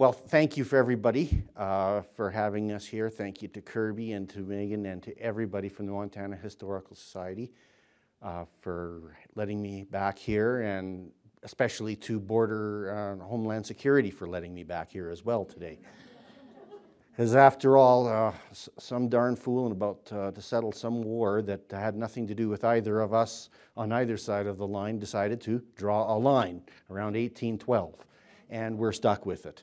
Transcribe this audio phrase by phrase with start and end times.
[0.00, 3.10] Well, thank you for everybody uh, for having us here.
[3.10, 7.52] Thank you to Kirby and to Megan and to everybody from the Montana Historical Society
[8.22, 11.10] uh, for letting me back here, and
[11.42, 15.78] especially to Border uh, Homeland Security for letting me back here as well today.
[17.10, 21.94] Because after all, uh, some darn fooling about uh, to settle some war that had
[21.94, 25.62] nothing to do with either of us on either side of the line decided to
[25.76, 27.94] draw a line around 1812,
[28.48, 29.62] and we're stuck with it.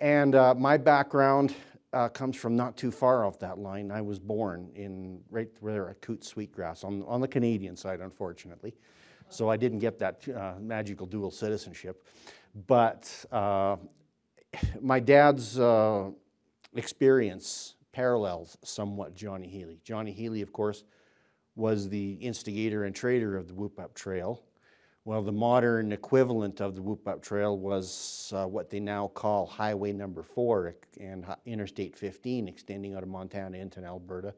[0.00, 1.54] And uh, my background
[1.92, 3.90] uh, comes from not too far off that line.
[3.90, 8.74] I was born in right there at Coutts Sweetgrass on, on the Canadian side, unfortunately.
[9.28, 12.06] So I didn't get that uh, magical dual citizenship.
[12.66, 13.76] But uh,
[14.80, 16.10] my dad's uh,
[16.76, 19.80] experience parallels somewhat Johnny Healy.
[19.82, 20.84] Johnny Healy, of course,
[21.56, 24.42] was the instigator and trader of the Whoop Up Trail.
[25.08, 29.46] Well, the modern equivalent of the Whoop Up Trail was uh, what they now call
[29.46, 34.34] Highway Number 4 and Interstate 15, extending out of Montana into Alberta.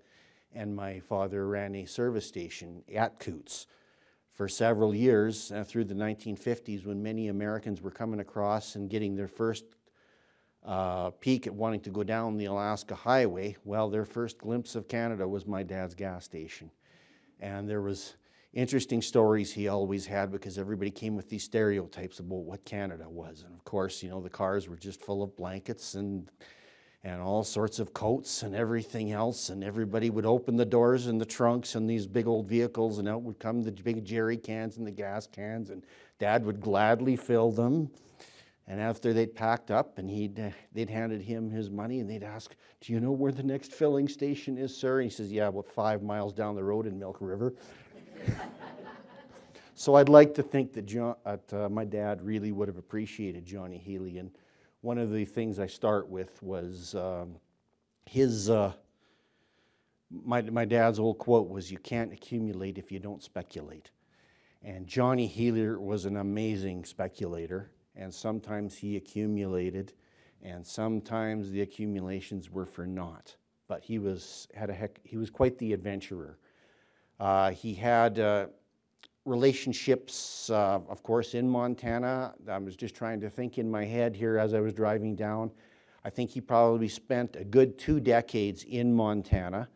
[0.55, 3.67] And my father ran a service station at Coutts
[4.33, 9.17] for several years uh, through the 1950s when many Americans were coming across and getting
[9.17, 9.65] their first
[10.65, 13.57] uh, peek at wanting to go down the Alaska Highway.
[13.65, 16.71] Well, their first glimpse of Canada was my dad's gas station.
[17.41, 18.15] And there was
[18.53, 23.43] interesting stories he always had because everybody came with these stereotypes about what Canada was.
[23.45, 26.31] And of course, you know, the cars were just full of blankets and
[27.03, 29.49] and all sorts of coats and everything else.
[29.49, 33.09] And everybody would open the doors and the trunks and these big old vehicles, and
[33.09, 35.85] out would come the big jerry cans and the gas cans, and
[36.19, 37.91] Dad would gladly fill them.
[38.67, 42.23] And after they'd packed up, and he'd uh, they'd handed him his money, and they'd
[42.23, 45.49] ask, "Do you know where the next filling station is, sir?" And he says, "Yeah,
[45.49, 47.55] about five miles down the road in Milk River."
[49.75, 53.79] so I'd like to think that John, uh, my dad really would have appreciated Johnny
[53.79, 54.19] Healy.
[54.19, 54.31] And
[54.81, 57.37] one of the things I start with was um,
[58.07, 58.73] his, uh,
[60.11, 63.91] my, my dad's old quote was, You can't accumulate if you don't speculate.
[64.63, 69.95] And Johnny Healy was an amazing speculator, and sometimes he accumulated,
[70.43, 73.37] and sometimes the accumulations were for naught.
[73.69, 76.39] But he was, had a heck, he was quite the adventurer.
[77.21, 78.47] Uh, he had uh,
[79.27, 82.33] relationships, uh, of course, in Montana.
[82.49, 85.51] I was just trying to think in my head here as I was driving down.
[86.03, 89.69] I think he probably spent a good two decades in Montana,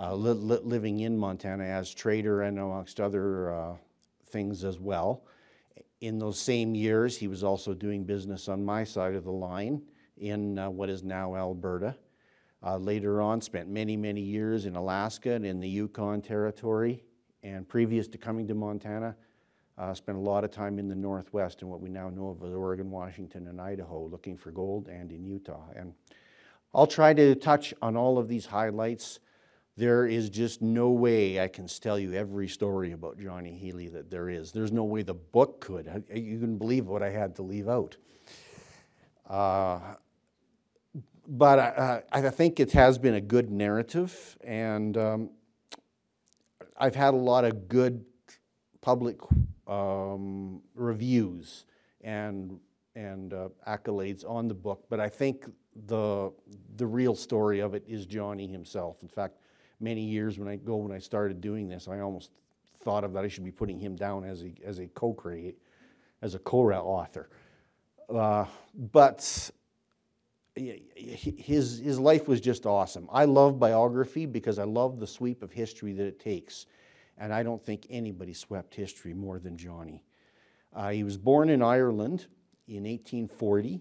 [0.00, 3.74] uh, li li living in Montana as trader and amongst other uh,
[4.26, 5.24] things as well.
[6.00, 9.82] In those same years, he was also doing business on my side of the line
[10.16, 11.96] in uh, what is now Alberta.
[12.64, 17.04] Uh, later on, spent many, many years in Alaska and in the Yukon Territory.
[17.42, 19.14] And previous to coming to Montana,
[19.78, 22.42] uh, spent a lot of time in the Northwest and what we now know of
[22.42, 25.68] as Oregon, Washington, and Idaho, looking for gold, and in Utah.
[25.76, 25.94] And
[26.74, 29.20] I'll try to touch on all of these highlights.
[29.76, 34.10] There is just no way I can tell you every story about Johnny Healy that
[34.10, 34.50] there is.
[34.50, 36.04] There's no way the book could.
[36.12, 37.96] You can believe what I had to leave out.
[39.28, 39.78] Uh,
[41.28, 45.30] but uh, I think it has been a good narrative, and um,
[46.76, 48.02] I've had a lot of good
[48.80, 49.18] public
[49.66, 51.66] um, reviews
[52.00, 52.58] and
[52.96, 54.86] and uh, accolades on the book.
[54.88, 55.44] But I think
[55.86, 56.32] the
[56.76, 59.02] the real story of it is Johnny himself.
[59.02, 59.36] In fact,
[59.80, 62.30] many years when I go when I started doing this, I almost
[62.80, 65.58] thought of that I should be putting him down as a as a co-create
[66.22, 67.28] as a co-author.
[68.08, 69.50] Uh, but
[70.58, 73.08] his, his life was just awesome.
[73.12, 76.66] I love biography because I love the sweep of history that it takes.
[77.16, 80.04] And I don't think anybody swept history more than Johnny.
[80.74, 82.26] Uh, he was born in Ireland
[82.66, 83.80] in 1840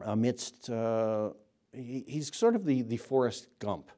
[0.00, 1.30] amidst, uh,
[1.72, 3.90] he, he's sort of the, the Forrest Gump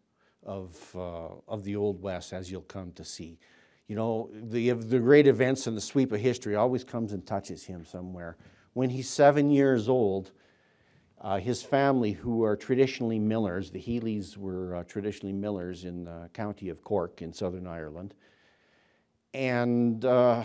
[0.45, 3.39] of, uh, of the Old West, as you'll come to see.
[3.89, 7.65] You know, the, the great events and the sweep of history always comes and touches
[7.65, 8.37] him somewhere.
[8.75, 10.31] When he's seven years old,
[11.21, 16.31] uh, his family, who are traditionally millers, the Healys were uh, traditionally millers in the
[16.33, 18.15] county of Cork in Southern Ireland,
[19.35, 20.45] and uh,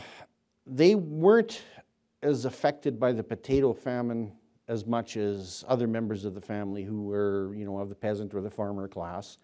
[0.65, 1.61] they weren't
[2.21, 4.31] as affected by the potato famine
[4.67, 8.33] as much as other members of the family who were, you know, of the peasant
[8.33, 9.37] or the farmer class,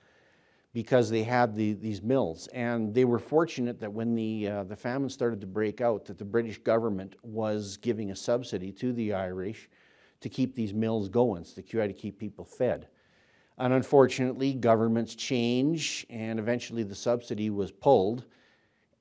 [0.74, 2.48] because they had the, these mills.
[2.54, 6.18] And they were fortunate that when the, uh, the famine started to break out, that
[6.18, 9.70] the British government was giving a subsidy to the Irish
[10.22, 12.88] to keep these mills going, so to try to keep people fed.
[13.58, 18.26] And unfortunately, governments change, and eventually the subsidy was pulled,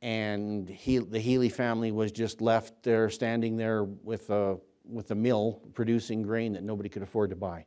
[0.03, 5.15] and he, the Healy family was just left there, standing there with a, with a
[5.15, 7.65] mill producing grain that nobody could afford to buy,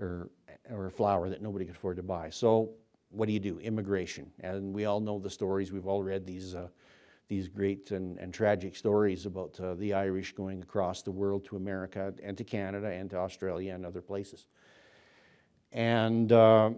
[0.00, 0.30] or,
[0.70, 2.30] or flour that nobody could afford to buy.
[2.30, 2.70] So
[3.10, 3.58] what do you do?
[3.60, 4.30] Immigration.
[4.40, 5.72] And we all know the stories.
[5.72, 6.68] We've all read these, uh,
[7.28, 11.56] these great and, and tragic stories about uh, the Irish going across the world to
[11.56, 14.46] America and to Canada and to Australia and other places.
[15.72, 16.70] And uh,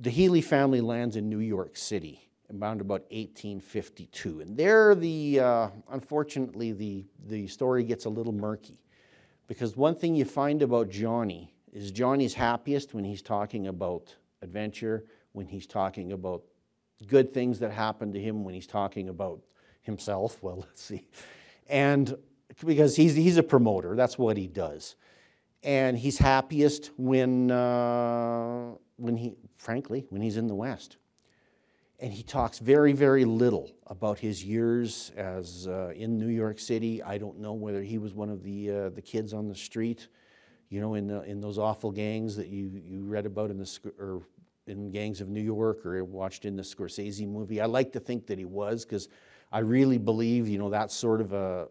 [0.00, 4.40] the Healy family lands in New York City around about 1852.
[4.40, 8.80] And there, the, uh, unfortunately, the, the story gets a little murky.
[9.46, 15.04] Because one thing you find about Johnny is Johnny's happiest when he's talking about adventure,
[15.32, 16.42] when he's talking about
[17.06, 19.40] good things that happen to him, when he's talking about
[19.82, 20.38] himself.
[20.42, 21.06] Well, let's see.
[21.68, 22.16] And
[22.64, 24.96] because he's, he's a promoter, that's what he does.
[25.62, 30.96] And he's happiest when, uh, when he, frankly, when he's in the West.
[32.00, 37.02] And he talks very, very little about his years as uh, in New York City.
[37.02, 40.06] I don't know whether he was one of the, uh, the kids on the street,
[40.68, 43.92] you know, in, the, in those awful gangs that you, you read about in the,
[43.98, 44.22] or
[44.68, 47.60] in Gangs of New York or watched in the Scorsese movie.
[47.60, 49.08] I like to think that he was because
[49.50, 51.68] I really believe, you know, that sort of a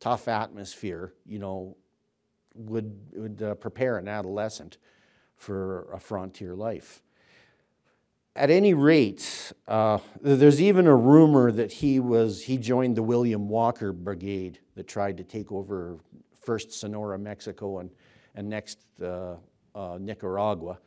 [0.00, 1.76] tough atmosphere, you know,
[2.54, 4.78] would, would uh, prepare an adolescent
[5.36, 7.02] for a frontier life.
[8.34, 13.48] At any rate, uh, there's even a rumor that he was he joined the William
[13.48, 15.98] Walker Brigade that tried to take over
[16.40, 17.90] first Sonora, Mexico, and
[18.38, 19.34] and next uh,
[19.74, 20.78] uh, Nicaragua.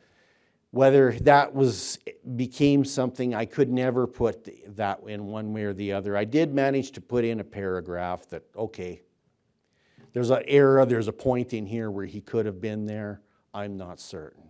[0.72, 1.98] Whether that was
[2.34, 6.16] became something I could never put that in one way or the other.
[6.16, 9.02] I did manage to put in a paragraph that okay,
[10.12, 13.20] there's an error, there's a point in here where he could have been there.
[13.54, 14.44] I'm not certain.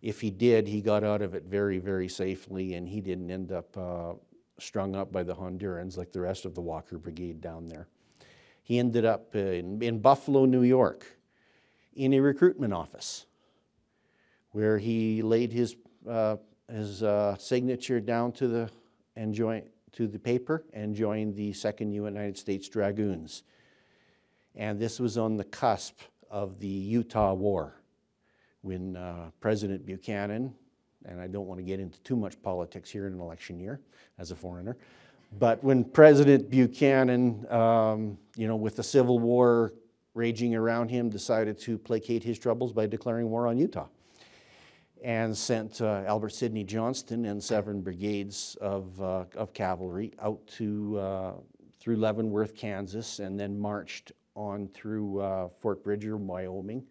[0.00, 3.52] If he did, he got out of it very, very safely, and he didn't end
[3.52, 4.14] up uh,
[4.58, 7.88] strung up by the Hondurans like the rest of the Walker Brigade down there.
[8.62, 11.18] He ended up in, in Buffalo, New York,
[11.94, 13.26] in a recruitment office
[14.52, 15.76] where he laid his,
[16.08, 16.36] uh,
[16.70, 18.70] his uh, signature down to the,
[19.16, 23.42] and joined, to the paper and joined the 2nd United States Dragoons.
[24.54, 26.00] And this was on the cusp
[26.30, 27.74] of the Utah War
[28.60, 30.54] when uh, President Buchanan,
[31.04, 33.80] and I don't want to get into too much politics here in an election year
[34.18, 34.76] as a foreigner,
[35.38, 39.72] but when President Buchanan, um, you know, with the Civil War
[40.14, 43.86] raging around him, decided to placate his troubles by declaring war on Utah
[45.02, 50.98] and sent uh, Albert Sidney Johnston and seven brigades of, uh, of cavalry out to,
[50.98, 51.32] uh,
[51.80, 56.84] through Leavenworth, Kansas, and then marched on through uh, Fort Bridger, Wyoming,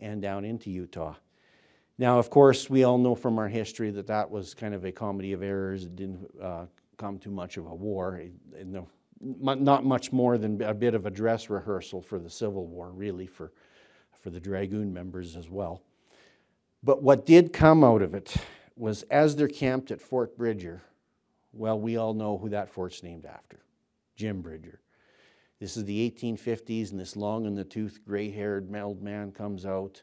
[0.00, 1.14] and down into Utah.
[1.98, 4.90] Now, of course, we all know from our history that that was kind of a
[4.90, 5.84] comedy of errors.
[5.84, 6.64] It didn't uh,
[6.96, 8.16] come to much of a war.
[8.16, 8.88] It, it, no,
[9.20, 13.26] not much more than a bit of a dress rehearsal for the Civil War, really,
[13.26, 13.52] for,
[14.10, 15.82] for the Dragoon members as well.
[16.84, 18.36] But what did come out of it
[18.76, 20.82] was as they're camped at Fort Bridger,
[21.54, 23.60] well, we all know who that fort's named after
[24.16, 24.80] Jim Bridger.
[25.60, 29.64] This is the 1850s, and this long in the tooth, gray haired old man comes
[29.64, 30.02] out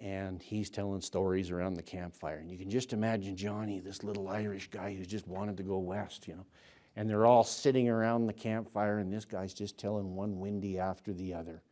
[0.00, 2.36] and he's telling stories around the campfire.
[2.36, 5.78] And you can just imagine Johnny, this little Irish guy who's just wanted to go
[5.78, 6.46] west, you know.
[6.94, 11.12] And they're all sitting around the campfire, and this guy's just telling one windy after
[11.12, 11.62] the other,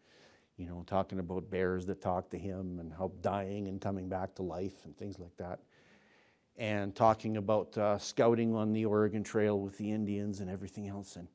[0.57, 4.35] you know, talking about bears that talk to him and how dying and coming back
[4.37, 5.61] to life and things like that.
[6.57, 11.17] And talking about uh, scouting on the Oregon Trail with the Indians and everything else.
[11.17, 11.27] And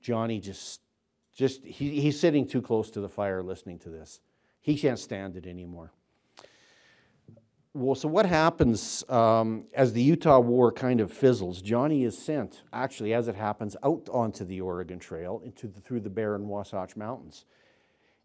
[0.00, 0.80] Johnny just,
[1.36, 4.20] just he, he's sitting too close to the fire listening to this.
[4.62, 5.92] He can't stand it anymore.
[7.74, 11.62] Well, so what happens um, as the Utah War kind of fizzles?
[11.62, 16.00] Johnny is sent, actually, as it happens, out onto the Oregon Trail into the, through
[16.00, 17.46] the Barren Wasatch Mountains.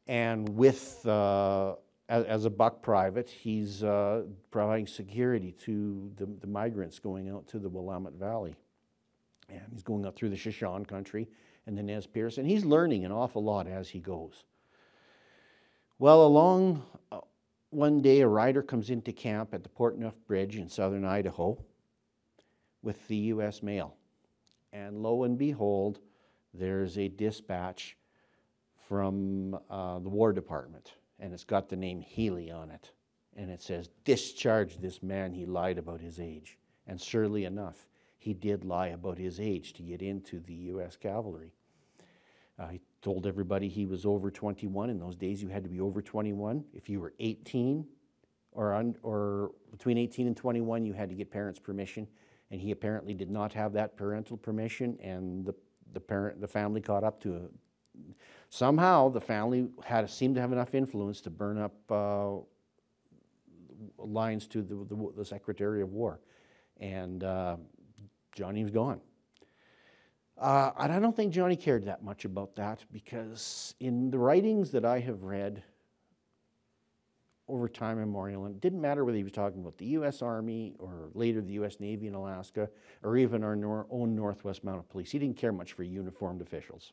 [0.07, 1.75] And with, uh,
[2.07, 7.47] as, as, a buck private, he's uh, providing security to the, the migrants going out
[7.49, 8.55] to the Willamette Valley.
[9.49, 11.27] And he's going up through the Shoshone country
[11.65, 14.45] and the Nez Perce, and he's learning an awful lot as he goes.
[15.99, 17.19] Well, along uh,
[17.69, 21.57] one day, a rider comes into camp at the Portneuf Bridge in southern Idaho
[22.81, 23.61] with the U.S.
[23.61, 23.95] mail.
[24.71, 25.99] And lo and behold,
[26.53, 27.97] there's a dispatch
[28.87, 32.91] from uh, the War Department, and it's got the name Healy on it.
[33.35, 36.57] And it says, Discharge this man, he lied about his age.
[36.87, 40.97] And surely enough, he did lie about his age to get into the U.S.
[40.97, 41.53] cavalry.
[42.57, 44.89] Uh, he told everybody he was over 21.
[44.89, 46.63] In those days, you had to be over 21.
[46.73, 47.85] If you were 18
[48.53, 52.07] or, un, or between 18 and 21, you had to get parents' permission.
[52.49, 55.53] And he apparently did not have that parental permission, and the,
[55.91, 57.51] the, parent, the family caught up to,
[58.49, 62.35] somehow the family had seemed to have enough influence to burn up uh,
[63.97, 66.19] lines to the, the, the, Secretary of War,
[66.79, 67.57] and uh,
[68.33, 69.01] Johnny was gone.
[70.37, 74.71] Uh, and I don't think Johnny cared that much about that because in the writings
[74.71, 75.63] that I have read
[77.47, 80.21] over time immemorial, and it didn't matter whether he was talking about the U.S.
[80.21, 81.79] Army or later the U.S.
[81.79, 82.69] Navy in Alaska
[83.03, 85.11] or even our nor own Northwest Mounted Police.
[85.11, 86.91] He didn't care much for uniformed officials.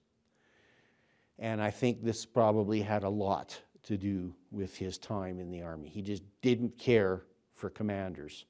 [1.38, 5.62] And I think this probably had a lot to do with his time in the
[5.62, 5.88] Army.
[5.88, 7.22] He just didn't care
[7.54, 8.46] for commanders.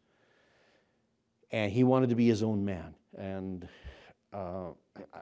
[1.51, 2.95] And he wanted to be his own man.
[3.17, 3.69] And
[4.33, 4.71] uh,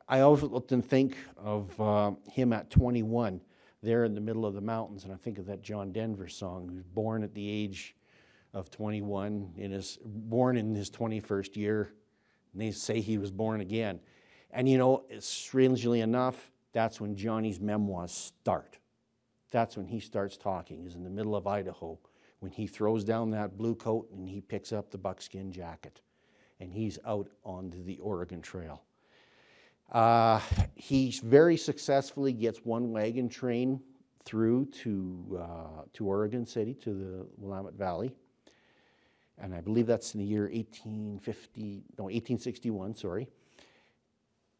[0.09, 3.41] I often think of uh, him at 21
[3.83, 6.69] there in the middle of the mountains, and I think of that John Denver song,
[6.69, 7.97] who's born at the age
[8.55, 11.93] of 21, in his, born in his 21st year,
[12.53, 13.99] and they say he was born again.
[14.53, 18.79] And you know, strangely enough, that's when Johnny's memoirs start.
[19.51, 21.99] That's when he starts talking, is in the middle of Idaho,
[22.41, 26.01] when he throws down that blue coat and he picks up the buckskin jacket,
[26.61, 28.83] and he's out onto the Oregon Trail.
[29.93, 30.41] Uh,
[30.75, 33.79] he very successfully gets one wagon train
[34.25, 38.15] through to, uh, to Oregon City, to the Willamette Valley.
[39.39, 43.29] And I believe that's in the year 1850, no, 1861, sorry.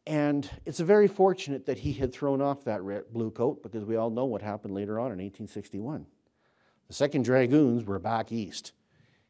[0.05, 3.95] And it's very fortunate that he had thrown off that red, blue coat because we
[3.95, 6.05] all know what happened later on in 1861.
[6.87, 8.73] The 2nd Dragoons were back east.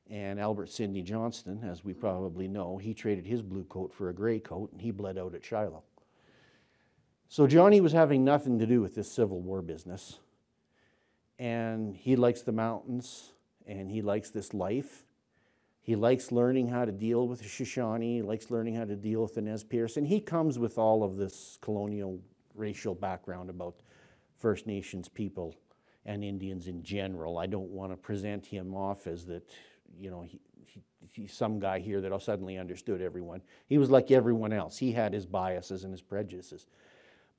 [0.10, 4.14] And Albert Sidney Johnston, as we probably know, he traded his blue coat for a
[4.14, 5.84] gray coat and he bled out at Shiloh.
[7.30, 10.20] So Johnny was having nothing to do with this Civil War business.
[11.40, 13.32] And he likes the mountains
[13.66, 15.06] and he likes this life.
[15.84, 18.16] He likes learning how to deal with the Shoshone.
[18.16, 19.98] He likes learning how to deal with the Nez Perce.
[19.98, 22.22] And he comes with all of this colonial
[22.56, 23.76] racial background about
[24.40, 25.56] First Nations people
[26.06, 27.38] and Indians in general.
[27.38, 29.52] I don't want to present him off as that,
[30.00, 33.42] you know, he, he, he's some guy here that suddenly understood everyone.
[33.68, 34.78] He was like everyone else.
[34.78, 36.66] He had his biases and his prejudices.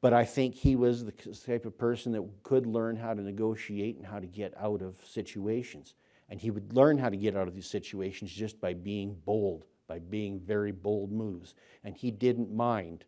[0.03, 1.13] But I think he was the
[1.47, 4.97] type of person that could learn how to negotiate and how to get out of
[5.07, 5.95] situations.
[6.29, 9.65] And he would learn how to get out of these situations just by being bold,
[9.87, 11.55] by being very bold moves.
[11.85, 13.05] And he didn't mind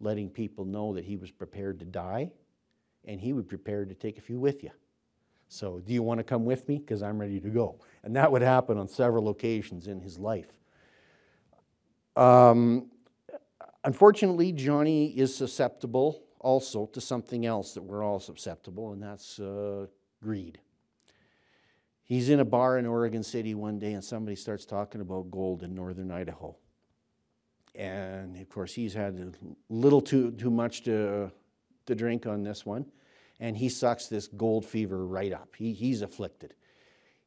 [0.00, 2.32] letting people know that he was prepared to die
[3.06, 4.70] and he would prepared to take a few with you.
[5.48, 6.78] So, do you want to come with me?
[6.78, 7.80] Because I'm ready to go.
[8.02, 10.50] And that would happen on several occasions in his life.
[12.16, 12.90] Um,
[13.84, 19.86] unfortunately, Johnny is susceptible also to something else that we're all susceptible, and that's uh,
[20.20, 20.58] greed.
[22.06, 25.64] He's in a bar in Oregon City one day, and somebody starts talking about gold
[25.64, 26.56] in northern Idaho.
[27.74, 29.32] And of course, he's had a
[29.68, 31.32] little too, too much to,
[31.86, 32.86] to drink on this one,
[33.40, 35.56] and he sucks this gold fever right up.
[35.56, 36.54] He, he's afflicted.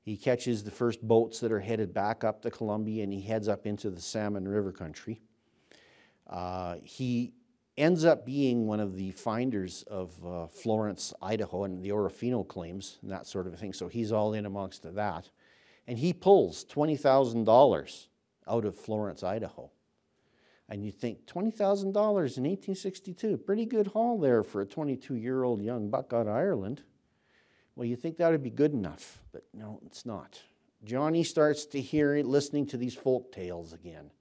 [0.01, 3.49] He catches the first boats that are headed back up the Columbia, and he heads
[3.49, 5.19] up into the Salmon River country.
[6.25, 7.33] Uh, he
[7.79, 12.97] ends up being one of the finders of uh, Florence, Idaho, and the Orofino claims
[13.01, 13.73] and that sort of thing.
[13.73, 15.29] So he's all in amongst that.
[15.87, 18.07] And he pulls $20,000
[18.47, 19.71] out of Florence, Idaho.
[20.67, 25.63] And you think $20,000 in 1862, pretty good haul there for a 22 year old
[25.63, 26.83] young buck out of Ireland.
[27.75, 30.39] Well, you think that would be good enough, but no, it's not.
[30.83, 34.11] Johnny starts to hear, listening to these folk tales again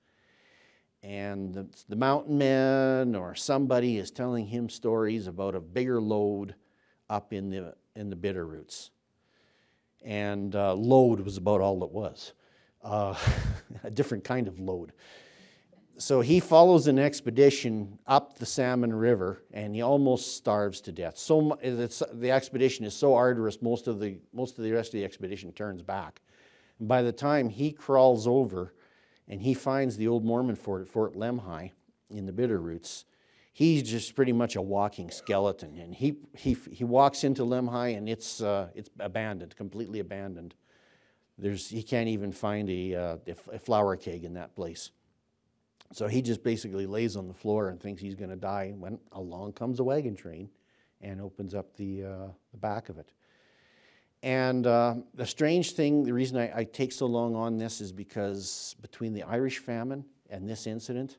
[1.02, 6.54] and the, the mountain man or somebody is telling him stories about a bigger load
[7.08, 8.90] up in the, in the Bitterroots.
[10.04, 12.32] And uh, load was about all it was,
[12.82, 13.14] uh,
[13.84, 14.92] a different kind of load.
[15.98, 21.18] So he follows an expedition up the Salmon River and he almost starves to death.
[21.18, 25.04] So the expedition is so arduous, most of, the, most of the rest of the
[25.04, 26.20] expedition turns back.
[26.78, 28.74] And by the time he crawls over
[29.28, 31.72] and he finds the old Mormon fort at Fort Lemhi
[32.10, 33.04] in the Bitterroots.
[33.52, 35.76] He's just pretty much a walking skeleton.
[35.78, 40.54] And he, he, he walks into Lemhi and it's, uh, it's abandoned, completely abandoned.
[41.36, 43.16] There's, he can't even find a, uh,
[43.52, 44.90] a flour keg in that place.
[45.92, 48.98] So he just basically lays on the floor and thinks he's going to die when
[49.12, 50.50] along comes a wagon train
[51.00, 53.12] and opens up the, uh, the back of it.
[54.22, 57.92] And uh, the strange thing, the reason I, I, take so long on this is
[57.92, 61.18] because between the Irish famine and this incident,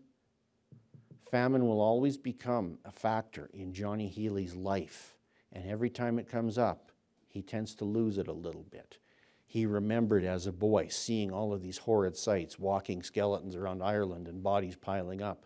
[1.32, 5.15] famine will always become a factor in Johnny Healy's life.
[5.53, 6.91] And every time it comes up,
[7.29, 8.98] he tends to lose it a little bit.
[9.46, 14.27] He remembered as a boy seeing all of these horrid sights, walking skeletons around Ireland
[14.27, 15.46] and bodies piling up.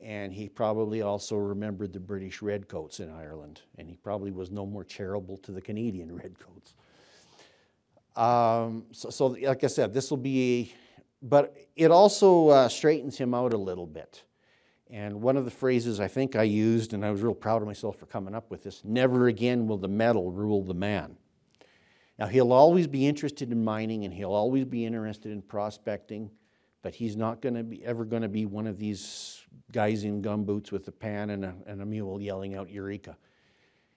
[0.00, 4.66] And he probably also remembered the British redcoats in Ireland, and he probably was no
[4.66, 6.74] more charitable to the Canadian redcoats.
[8.16, 10.74] Um, so, so, like I said, this will be,
[11.22, 14.24] but it also uh, straightens him out a little bit.
[14.90, 17.68] And one of the phrases I think I used, and I was real proud of
[17.68, 21.16] myself for coming up with this never again will the metal rule the man.
[22.18, 26.30] Now, he'll always be interested in mining and he'll always be interested in prospecting,
[26.82, 30.20] but he's not going to be ever going to be one of these guys in
[30.20, 33.16] gumboots with a pan and a, and a mule yelling out Eureka.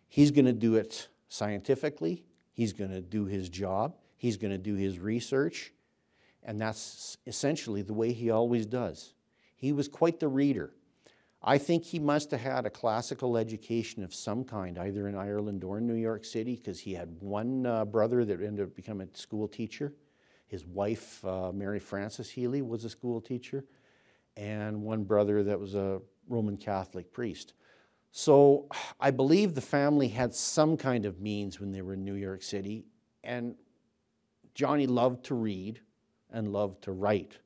[0.07, 4.57] He's going to do it scientifically, he's going to do his job, he's going to
[4.57, 5.73] do his research,
[6.43, 9.13] and that's essentially the way he always does.
[9.57, 10.71] He was quite the reader.
[11.41, 15.65] I think he must have had a classical education of some kind, either in Ireland
[15.65, 19.09] or in New York City, because he had one uh, brother that ended up becoming
[19.13, 19.93] a school teacher.
[20.47, 23.65] His wife, uh, Mary Frances Healy, was a school teacher,
[24.37, 25.99] and one brother that was a
[26.29, 27.55] Roman Catholic priest.
[28.13, 28.69] So
[29.01, 32.41] I believe the family had some kind of means when they were in New York
[32.41, 32.85] City,
[33.21, 33.55] and
[34.53, 35.79] Johnny loved to read
[36.31, 37.37] and loved to write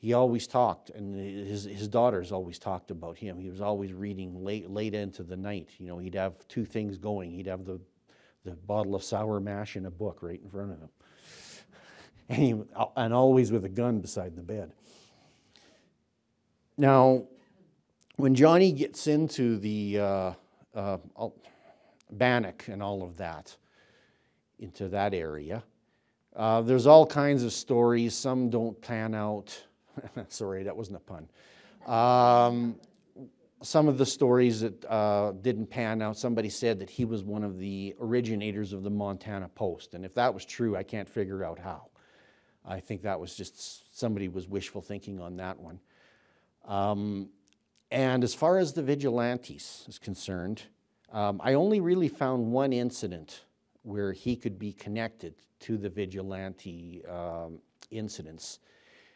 [0.00, 3.40] he always talked, and his, his daughters always talked about him.
[3.40, 5.70] He was always reading late, late into the night.
[5.78, 7.32] You know, he'd have two things going.
[7.32, 7.80] He'd have the,
[8.44, 10.88] the bottle of sour mash and a book right in front of him.
[12.30, 12.54] And, he,
[12.94, 14.70] and always with a gun beside the bed.
[16.76, 17.24] Now,
[18.16, 20.32] when Johnny gets into the uh,
[20.74, 20.98] uh,
[22.10, 23.56] Bannock and all of that,
[24.58, 25.62] into that area,
[26.38, 28.14] uh, there's all kinds of stories.
[28.14, 29.60] Some don't pan out.
[30.28, 31.28] Sorry, that wasn't a pun.
[31.92, 32.76] Um,
[33.60, 37.42] some of the stories that uh, didn't pan out, somebody said that he was one
[37.42, 39.94] of the originators of the Montana Post.
[39.94, 41.88] And if that was true, I can't figure out how.
[42.64, 45.80] I think that was just somebody was wishful thinking on that one.
[46.66, 47.30] Um,
[47.90, 50.62] and as far as the vigilantes is concerned,
[51.10, 53.44] um, I only really found one incident
[53.82, 57.58] where he could be connected to the vigilante um,
[57.90, 58.60] incidents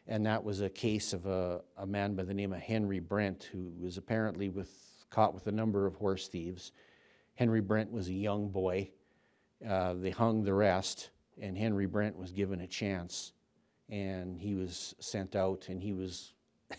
[0.06, 3.44] and that was a case of a, a man by the name of Henry Brent,
[3.52, 4.70] who was apparently with,
[5.10, 6.72] caught with a number of horse thieves.
[7.34, 8.90] Henry Brent was a young boy.
[9.66, 13.32] Uh, they hung the rest, and Henry Brent was given a chance,
[13.88, 16.32] and he was sent out, and he was,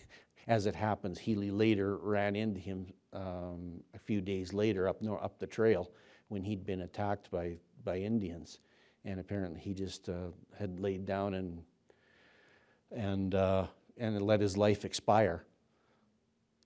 [0.48, 5.40] as it happens, Healy later ran into him um, a few days later up, up
[5.40, 5.92] the trail
[6.28, 8.60] when he'd been attacked by, by Indians.
[9.06, 11.64] And apparently he just uh, had laid down and
[12.94, 15.44] and, uh, and let his life expire.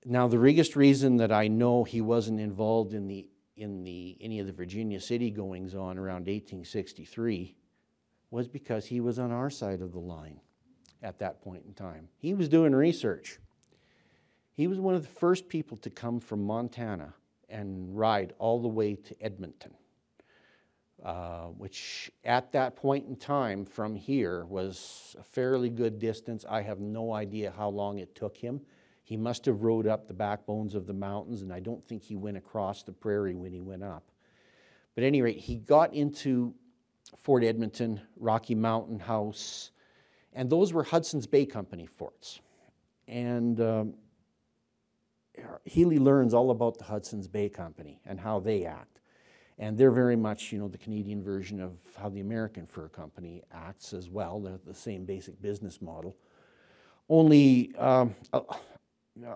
[0.06, 4.40] Now, the biggest reason that I know he wasn't involved in, the, in the, any
[4.40, 7.56] of the Virginia city goings on around 1863
[8.30, 10.40] was because he was on our side of the line
[11.02, 12.10] at that point in time.
[12.18, 13.40] He was doing research.
[14.54, 17.14] He was one of the first people to come from Montana
[17.50, 19.74] and ride all the way to Edmonton.
[21.04, 26.44] Uh, which at that point in time from here was a fairly good distance.
[26.50, 28.62] I have no idea how long it took him.
[29.04, 32.16] He must have rode up the backbones of the mountains, and I don't think he
[32.16, 34.10] went across the prairie when he went up.
[34.96, 36.56] But at any rate, he got into
[37.16, 39.72] Fort Edmonton, Rocky Mountain House,
[40.34, 42.42] and those were Hudson's Bay Company forts.
[43.08, 43.94] And um,
[45.66, 48.97] Healy learns all about the Hudson's Bay Company and how they act.
[49.60, 53.42] And they're very much, you know, the Canadian version of how the American Fur Company
[53.52, 54.40] acts as well.
[54.40, 56.16] They're the same basic business model.
[57.10, 58.42] Only um, a,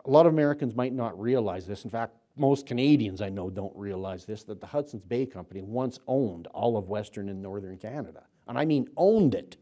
[0.06, 1.86] a lot of Americans might not realize this.
[1.86, 6.00] In fact, most Canadians I know don't realize this that the Hudson's Bay Company once
[6.08, 8.24] owned all of Western and Northern Canada.
[8.48, 9.58] And I mean, owned it.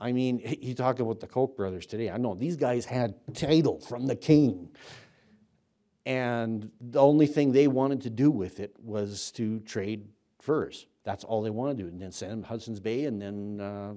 [0.00, 2.10] I mean, you talk about the Koch brothers today.
[2.10, 4.68] I know these guys had title from the king.
[6.08, 10.08] And the only thing they wanted to do with it was to trade
[10.40, 10.86] furs.
[11.04, 11.88] That's all they wanted to do.
[11.90, 13.92] And then send them Hudson's Bay and then uh,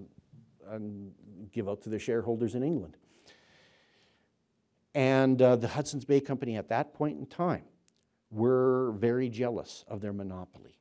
[0.72, 1.14] and
[1.54, 2.98] give out to their shareholders in England.
[4.94, 7.64] And uh, the Hudson's Bay Company at that point in time
[8.30, 10.78] were very jealous of their monopoly.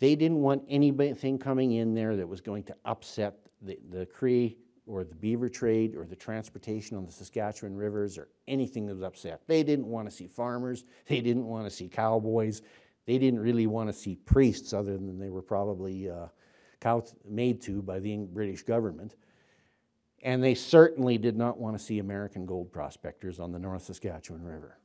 [0.00, 4.56] They didn't want anything coming in there that was going to upset the, the Cree
[4.86, 9.02] or the beaver trade or the transportation on the Saskatchewan rivers or anything that was
[9.02, 9.42] upset.
[9.46, 10.84] They didn't want to see farmers.
[11.06, 12.62] They didn't want to see cowboys.
[13.06, 16.26] They didn't really want to see priests other than they were probably uh,
[17.28, 19.16] made to by the British government.
[20.22, 24.42] And they certainly did not want to see American gold prospectors on the North Saskatchewan
[24.42, 24.78] River.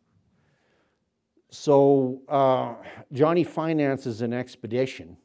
[1.50, 2.74] So uh,
[3.14, 5.18] Johnny finances an expedition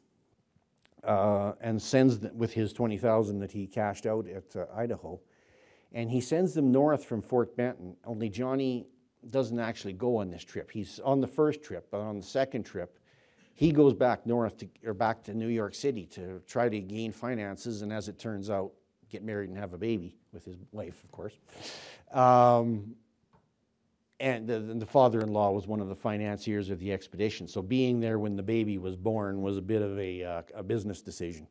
[1.03, 5.19] uh, and sends with his 20,000 that he cashed out at uh, Idaho.
[5.91, 8.87] And he sends them north from Fort Benton, only Johnny
[9.29, 10.71] doesn't actually go on this trip.
[10.71, 12.99] He's on the first trip, but on the second trip,
[13.55, 17.11] he goes back north to, or back to New York City to try to gain
[17.11, 18.71] finances, and as it turns out,
[19.09, 21.33] get married and have a baby with his wife, of course.
[22.11, 22.95] Um,
[24.23, 27.45] and the, the father-in-law was one of the financiers of the expedition.
[27.45, 30.63] So being there when the baby was born was a bit of a, uh, a
[30.63, 31.45] business decision.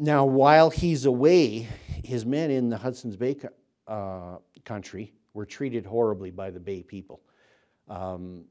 [0.00, 1.68] Now, while he's away,
[2.02, 3.36] his men in the Hudson's Bay
[3.86, 7.20] uh, country were treated horribly by the Bay people.
[7.88, 8.46] Um,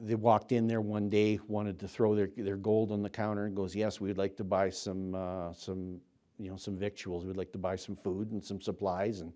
[0.00, 3.44] they walked in there one day, wanted to throw their, their gold on the counter,
[3.44, 6.00] and goes, "Yes, we'd like to buy some uh, some
[6.38, 7.24] you know some victuals.
[7.24, 9.32] We'd like to buy some food and some supplies." And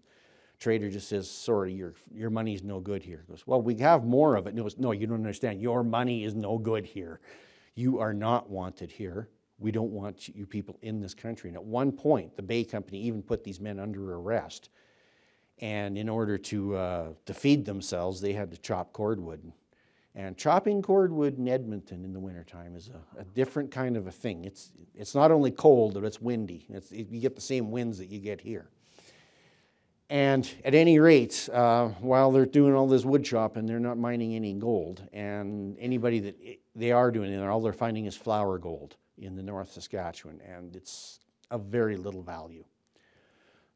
[0.61, 4.05] trader just says, "Sorry, your your money's no good here." He goes, "Well, we have
[4.05, 5.61] more of it." Goes, "No, you don't understand.
[5.61, 7.20] Your money is no good here.
[7.75, 9.29] You are not wanted here.
[9.59, 13.01] We don't want you people in this country." And at one point, the Bay Company
[13.03, 14.70] even put these men under arrest.
[15.59, 19.53] And in order to uh, to feed themselves, they had to chop cordwood
[20.14, 24.11] and chopping cordwood in Edmonton in the wintertime is a, a, different kind of a
[24.11, 24.44] thing.
[24.44, 26.66] It's, it's not only cold, but it's windy.
[26.68, 28.70] It's, it, you get the same winds that you get here.
[30.11, 34.35] And at any rate, uh, while they're doing all this wood chopping, they're not mining
[34.35, 35.03] any gold.
[35.12, 36.37] And anybody that
[36.75, 40.75] they are doing it, all they're finding is flour gold in the North Saskatchewan, and
[40.75, 41.20] it's
[41.51, 42.64] of very little value.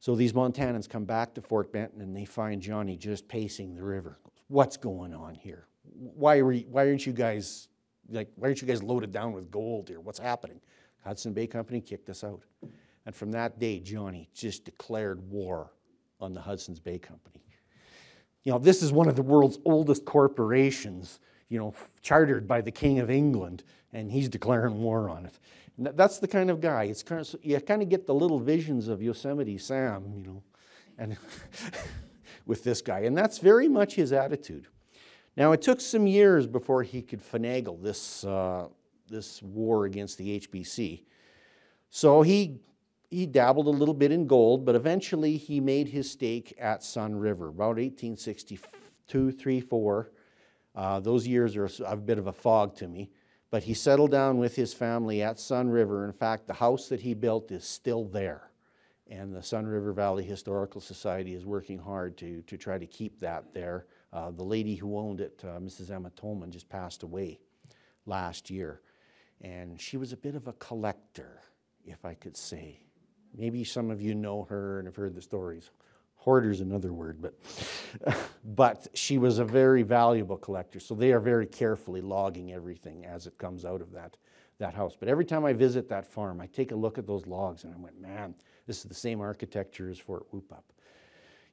[0.01, 3.83] So these Montanans come back to Fort Benton and they find Johnny just pacing the
[3.83, 4.19] river.
[4.49, 5.67] What's going on here?
[5.95, 7.69] why, were you, why aren't you guys
[8.11, 10.01] like why aren't you guys loaded down with gold here?
[10.01, 10.61] What's happening?
[11.05, 12.43] Hudson Bay Company kicked us out.
[13.07, 15.73] And from that day, Johnny just declared war
[16.25, 17.45] on the Hudson's Bay Company.
[18.43, 22.71] You know, this is one of the world's oldest corporations, you know, chartered by the
[22.71, 25.39] King of England, and he's declaring war on it.
[25.77, 26.85] And that's the kind of guy.
[26.85, 30.43] It's kind of, you kind of get the little visions of Yosemite Sam, you know,
[30.99, 31.17] and
[32.47, 33.01] with this guy.
[33.01, 34.67] And that's very much his attitude.
[35.37, 38.69] Now, it took some years before he could finagle this, uh,
[39.09, 41.03] this war against the HBC.
[41.91, 42.61] So he,
[43.15, 47.15] he dabbled a little bit in gold, but eventually he made his stake at Sun
[47.15, 50.11] River, about 1862, 3, 4.
[50.75, 53.11] Uh, those years are a bit of a fog to me.
[53.51, 56.05] But he settled down with his family at Sun River.
[56.05, 58.51] In fact, the house that he built is still there.
[59.09, 63.21] And the Sun River Valley Historical Society is working hard to, to try to keep
[63.21, 63.87] that there.
[64.13, 65.93] Uh, the lady who owned it, uh, Mrs.
[65.93, 67.39] Emma Tolman, just passed away
[68.07, 68.81] last year.
[69.41, 71.43] And she was a bit of a collector,
[71.87, 72.84] if I could say.
[73.37, 75.71] Maybe some of you know her and have heard the stories.
[76.17, 77.35] Hoarder's another word, but,
[78.45, 80.81] but she was a very valuable collector.
[80.81, 84.17] So they are very carefully logging everything as it comes out of that,
[84.59, 84.97] that house.
[84.99, 87.75] But every time I visit that farm, I take a look at those logs and
[87.75, 88.35] I went, man,
[88.67, 90.65] this is the same architecture as Fort Whoop Up.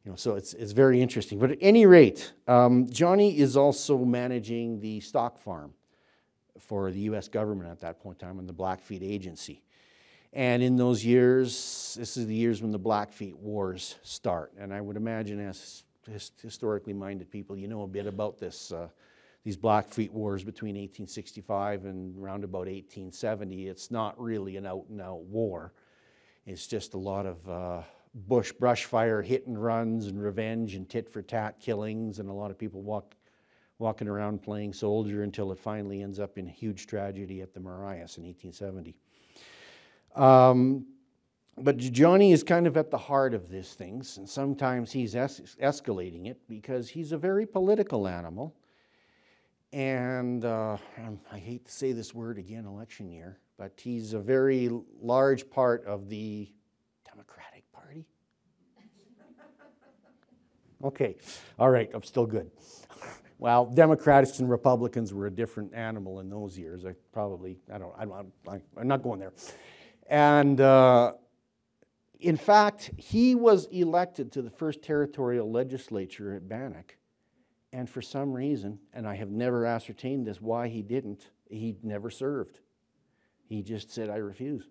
[0.05, 1.37] You know, so it's, it's very interesting.
[1.37, 5.73] But at any rate, um, Johnny is also managing the stock farm
[6.59, 7.27] for the U.S.
[7.27, 9.61] government at that point in time and the Blackfeet Agency.
[10.33, 14.53] And in those years, this is the years when the Blackfeet Wars start.
[14.57, 15.83] And I would imagine, as
[16.41, 18.87] historically minded people, you know a bit about this, uh,
[19.43, 23.67] these Blackfeet Wars between 1865 and around about 1870.
[23.67, 25.73] It's not really an out and out war,
[26.45, 27.81] it's just a lot of uh,
[28.13, 32.33] bush brush fire hit and runs and revenge and tit for tat killings and a
[32.33, 33.15] lot of people walk,
[33.79, 37.59] walking around playing soldier until it finally ends up in a huge tragedy at the
[37.59, 38.95] Marias in 1870.
[40.15, 40.85] Um,
[41.57, 45.55] but Johnny is kind of at the heart of these things, and sometimes he's es-
[45.61, 48.55] escalating it because he's a very political animal.
[49.73, 50.77] And uh,
[51.31, 54.69] I hate to say this word again, election year, but he's a very
[55.01, 56.49] large part of the
[57.07, 58.05] Democratic Party.
[60.83, 61.15] Okay,
[61.59, 62.49] all right, I'm still good.
[63.37, 66.85] Well, Democrats and Republicans were a different animal in those years.
[66.85, 68.31] I probably, I don't, I don't
[68.77, 69.33] I'm not going there.
[70.11, 71.13] And uh,
[72.19, 76.97] in fact, he was elected to the first territorial legislature at Bannock.
[77.73, 82.11] And for some reason, and I have never ascertained this, why he didn't, he never
[82.11, 82.59] served.
[83.47, 84.67] He just said, I refuse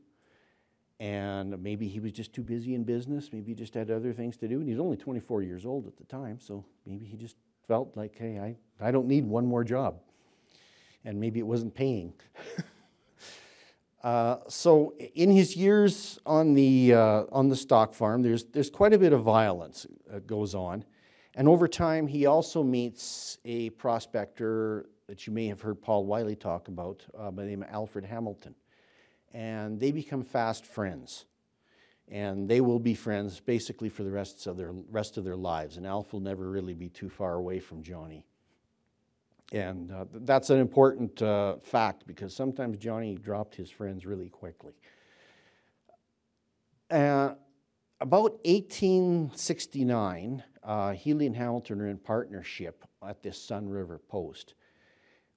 [1.00, 3.30] and maybe he was just too busy in business.
[3.32, 4.58] Maybe he just had other things to do.
[4.58, 7.96] And he was only 24 years old at the time, so maybe he just felt
[7.96, 9.98] like, hey, I, I don't need one more job.
[11.06, 12.12] And maybe it wasn't paying.
[14.02, 18.92] uh, so in his years on the, uh, on the stock farm, there's, there's quite
[18.92, 20.84] a bit of violence that goes on.
[21.34, 26.36] And over time, he also meets a prospector that you may have heard Paul Wylie
[26.36, 28.54] talk about uh, by the name of Alfred Hamilton
[29.32, 31.26] and they become fast friends.
[32.08, 35.76] and they will be friends basically for the rest of their rest of their lives.
[35.76, 38.26] And Alf will never really be too far away from Johnny.
[39.52, 44.74] And uh, that's an important uh, fact because sometimes Johnny dropped his friends really quickly.
[46.90, 47.34] Uh,
[48.00, 54.54] about 1869, uh, Healy and Hamilton are in partnership at this Sun River post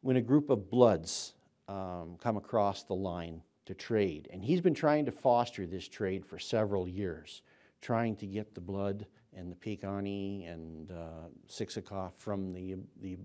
[0.01, 1.33] when a group of Bloods
[1.67, 4.27] um, come across the line to trade.
[4.31, 7.41] And he's been trying to foster this trade for several years,
[7.81, 13.17] trying to get the blood and the Piikani and uh, from the, the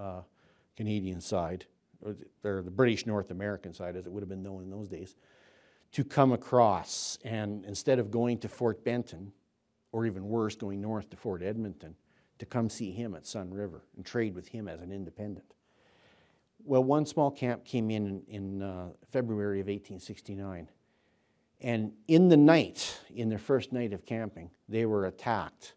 [0.00, 0.22] uh,
[0.76, 1.66] Canadian side,
[2.00, 4.70] or the, or the British North American side, as it would have been known in
[4.70, 5.16] those days,
[5.92, 7.18] to come across.
[7.24, 9.32] And instead of going to Fort Benton,
[9.92, 11.94] or even worse, going north to Fort Edmonton,
[12.38, 15.54] to come see him at Sun River and trade with him as an independent.
[16.64, 20.68] Well, one small camp came in in uh, February of 1869.
[21.62, 25.74] And in the night, in their first night of camping, they were attacked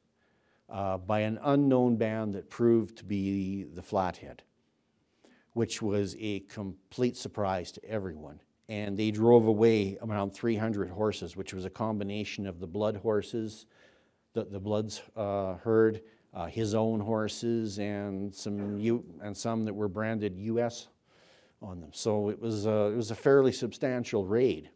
[0.70, 4.44] uh, by an unknown band that proved to be the Flathead,
[5.54, 8.40] which was a complete surprise to everyone.
[8.70, 13.66] And they drove away around 300 horses, which was a combination of the blood horses,
[14.34, 16.02] the, the Bloods uh, herd,
[16.34, 20.88] uh, his own horses, and some U, and some that were branded U.S.
[21.62, 21.92] on them.
[21.94, 24.70] So it was a, it was a fairly substantial raid.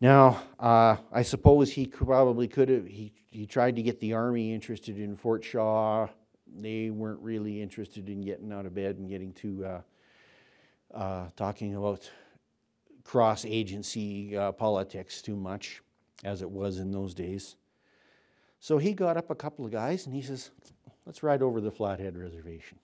[0.00, 2.86] Now, uh, I suppose he probably could have.
[2.86, 6.08] He, he tried to get the army interested in Fort Shaw.
[6.60, 9.80] They weren't really interested in getting out of bed and getting to uh,
[10.94, 12.10] uh, talking about
[13.02, 15.80] cross agency uh, politics too much,
[16.22, 17.56] as it was in those days.
[18.60, 20.50] So he got up a couple of guys and he says,
[21.06, 22.78] Let's ride over the Flathead Reservation.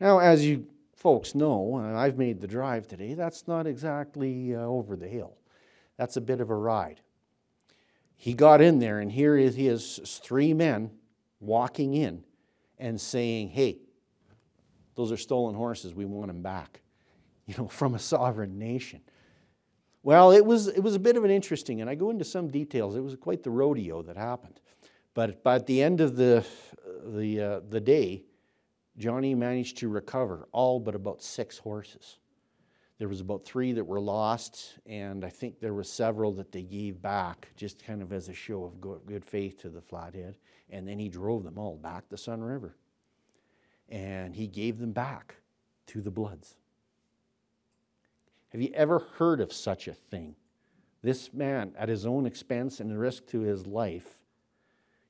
[0.00, 4.60] Now, as you folks know, and I've made the drive today, that's not exactly uh,
[4.60, 5.36] over the hill.
[6.00, 7.02] That's a bit of a ride.
[8.16, 10.92] He got in there, and here is his three men
[11.40, 12.24] walking in
[12.78, 13.80] and saying, Hey,
[14.94, 15.94] those are stolen horses.
[15.94, 16.80] We want them back,
[17.46, 19.02] you know, from a sovereign nation.
[20.02, 22.48] Well, it was, it was a bit of an interesting, and I go into some
[22.48, 22.96] details.
[22.96, 24.58] It was quite the rodeo that happened.
[25.12, 26.46] But by the end of the,
[27.04, 28.24] the, uh, the day,
[28.96, 32.20] Johnny managed to recover all but about six horses.
[33.00, 36.62] There was about three that were lost, and I think there were several that they
[36.62, 40.36] gave back, just kind of as a show of good faith to the Flathead.
[40.68, 42.76] And then he drove them all back the Sun River,
[43.88, 45.36] and he gave them back
[45.86, 46.54] to the Bloods.
[48.50, 50.36] Have you ever heard of such a thing?
[51.02, 54.20] This man, at his own expense and risk to his life,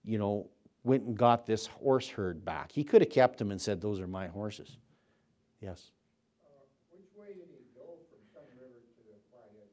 [0.05, 0.48] you know,
[0.85, 2.70] went and got this horse herd back.
[2.72, 4.76] He could have kept them and said, Those are my horses.
[5.61, 5.90] Yes.
[6.40, 9.68] Uh, which way did he go from Sun River to the Flathead?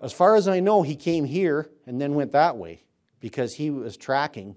[0.00, 2.84] As far as I know, he came here and then went that way
[3.20, 4.56] because he was tracking.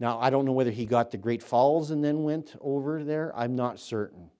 [0.00, 3.32] Now, I don't know whether he got to Great Falls and then went over there.
[3.36, 4.30] I'm not certain.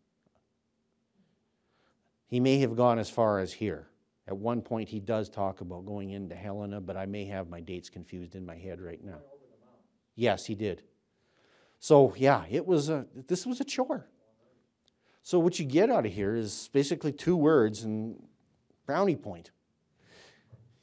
[2.26, 3.88] He may have gone as far as here.
[4.26, 7.60] At one point, he does talk about going into Helena, but I may have my
[7.60, 9.20] dates confused in my head right now.
[10.14, 10.82] Yes, he did.
[11.78, 14.06] So yeah, it was a this was a chore.
[15.22, 18.20] So what you get out of here is basically two words and
[18.84, 19.52] brownie point.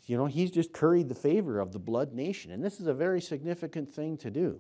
[0.06, 2.94] You know, he's just curried the favor of the blood nation, and this is a
[2.94, 4.60] very significant thing to do.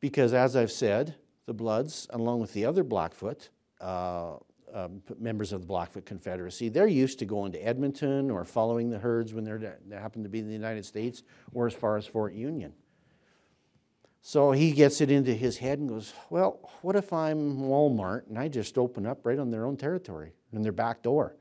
[0.00, 3.50] Because as I've said, the Bloods, along with the other Blackfoot,
[3.80, 4.36] uh,
[4.72, 8.98] um, members of the Blackfoot Confederacy, they're used to going to Edmonton or following the
[8.98, 12.06] herds when they're, they happen to be in the United States or as far as
[12.06, 12.72] Fort Union.
[14.22, 18.36] So he gets it into his head and goes, Well, what if I'm Walmart and
[18.36, 21.36] I just open up right on their own territory, in their back door?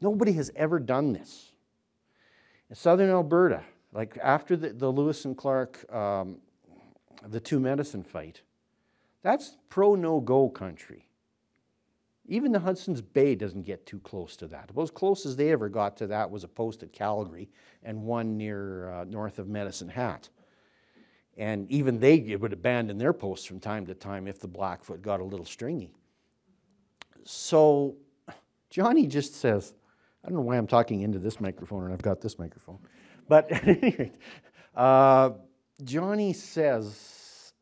[0.00, 1.51] Nobody has ever done this.
[2.72, 6.38] In southern Alberta, like after the, the Lewis and Clark, um,
[7.28, 8.40] the two medicine fight,
[9.20, 11.06] that's pro no go country.
[12.24, 14.70] Even the Hudson's Bay doesn't get too close to that.
[14.70, 17.50] About as close as they ever got to that was a post at Calgary
[17.82, 20.30] and one near uh, north of Medicine Hat.
[21.36, 25.20] And even they would abandon their posts from time to time if the Blackfoot got
[25.20, 25.92] a little stringy.
[27.24, 27.96] So
[28.70, 29.74] Johnny just says,
[30.24, 32.78] I don't know why I'm talking into this microphone and I've got this microphone.
[33.28, 34.12] But anyway,
[34.76, 35.30] uh,
[35.84, 37.52] Johnny says,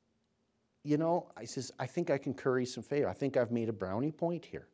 [0.83, 3.09] you know, I says, I think I can curry some favor.
[3.09, 4.68] I think I've made a brownie point here.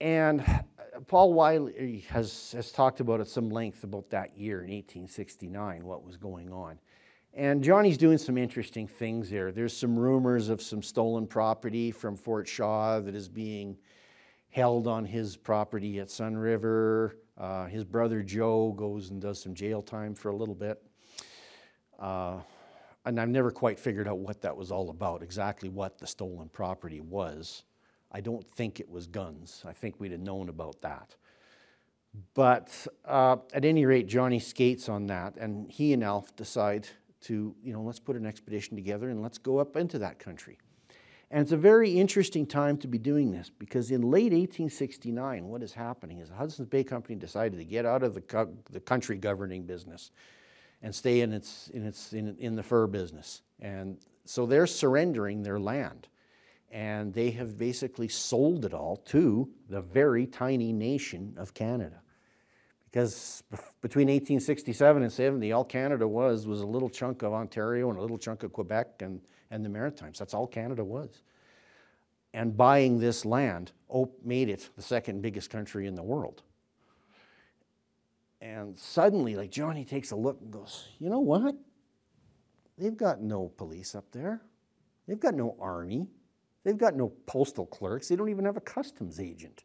[0.00, 4.70] And uh, Paul Wylie has, has talked about at some length about that year in
[4.70, 6.78] 1869, what was going on.
[7.32, 9.50] And Johnny's doing some interesting things there.
[9.50, 13.76] There's some rumors of some stolen property from Fort Shaw that is being
[14.54, 17.16] held on his property at Sun River.
[17.36, 20.80] Uh, his brother Joe goes and does some jail time for a little bit.
[21.98, 22.36] Uh,
[23.04, 26.48] and I've never quite figured out what that was all about, exactly what the stolen
[26.50, 27.64] property was.
[28.12, 29.64] I don't think it was guns.
[29.66, 31.16] I think we'd have known about that.
[32.34, 36.86] But uh, at any rate, Johnny skates on that, and he and Alf decide
[37.22, 40.58] to, you know, let's put an expedition together and let's go up into that country.
[41.30, 45.62] And it's a very interesting time to be doing this because in late 1869, what
[45.62, 48.80] is happening is the Hudson's Bay Company decided to get out of the, co- the
[48.80, 50.10] country governing business
[50.82, 53.42] and stay in, its, in, its, in, in the fur business.
[53.60, 56.08] And so they're surrendering their land.
[56.70, 62.00] And they have basically sold it all to the very tiny nation of Canada.
[62.90, 63.42] Because
[63.80, 68.00] between 1867 and 70, all Canada was was a little chunk of Ontario and a
[68.00, 70.18] little chunk of Quebec and, and the Maritimes.
[70.18, 71.22] That's all Canada was.
[72.32, 73.72] And buying this land
[74.24, 76.42] made it the second biggest country in the world.
[78.40, 81.54] And suddenly, like Johnny takes a look and goes, you know what?
[82.76, 84.42] They've got no police up there.
[85.06, 86.08] They've got no army.
[86.64, 88.08] They've got no postal clerks.
[88.08, 89.64] They don't even have a customs agent.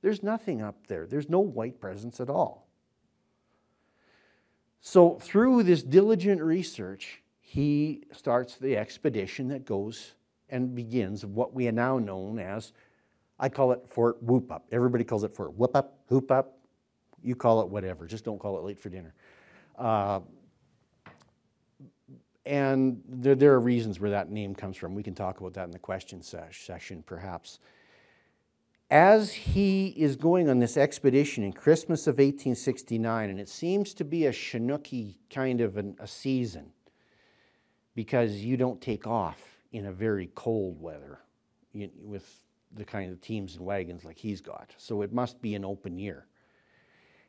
[0.00, 1.06] There's nothing up there.
[1.06, 2.68] There's no white presence at all.
[4.80, 10.14] So, through this diligent research, he starts the expedition that goes
[10.50, 12.72] and begins what we are now known as,
[13.38, 14.66] I call it Fort Whoop Up.
[14.72, 16.58] Everybody calls it Fort Whoop Up, Hoop Up.
[17.22, 19.14] You call it whatever, just don't call it late for dinner.
[19.78, 20.20] Uh,
[22.44, 24.96] and there, there are reasons where that name comes from.
[24.96, 27.60] We can talk about that in the question sesh, session, perhaps.
[28.90, 34.04] As he is going on this expedition in Christmas of 1869, and it seems to
[34.04, 36.72] be a Chinooki kind of an, a season
[37.96, 41.18] because you don't take off in a very cold weather
[41.72, 44.72] with the kind of teams and wagons like he's got.
[44.76, 46.26] So it must be an open year.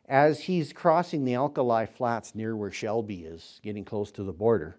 [0.07, 4.77] As he's crossing the Alkali Flats near where Shelby is, getting close to the border,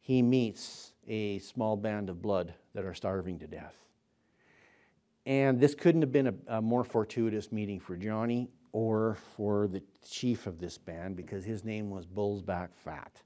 [0.00, 3.74] he meets a small band of blood that are starving to death.
[5.26, 9.82] And this couldn't have been a, a more fortuitous meeting for Johnny or for the
[10.08, 13.22] chief of this band because his name was Bullsback Fat.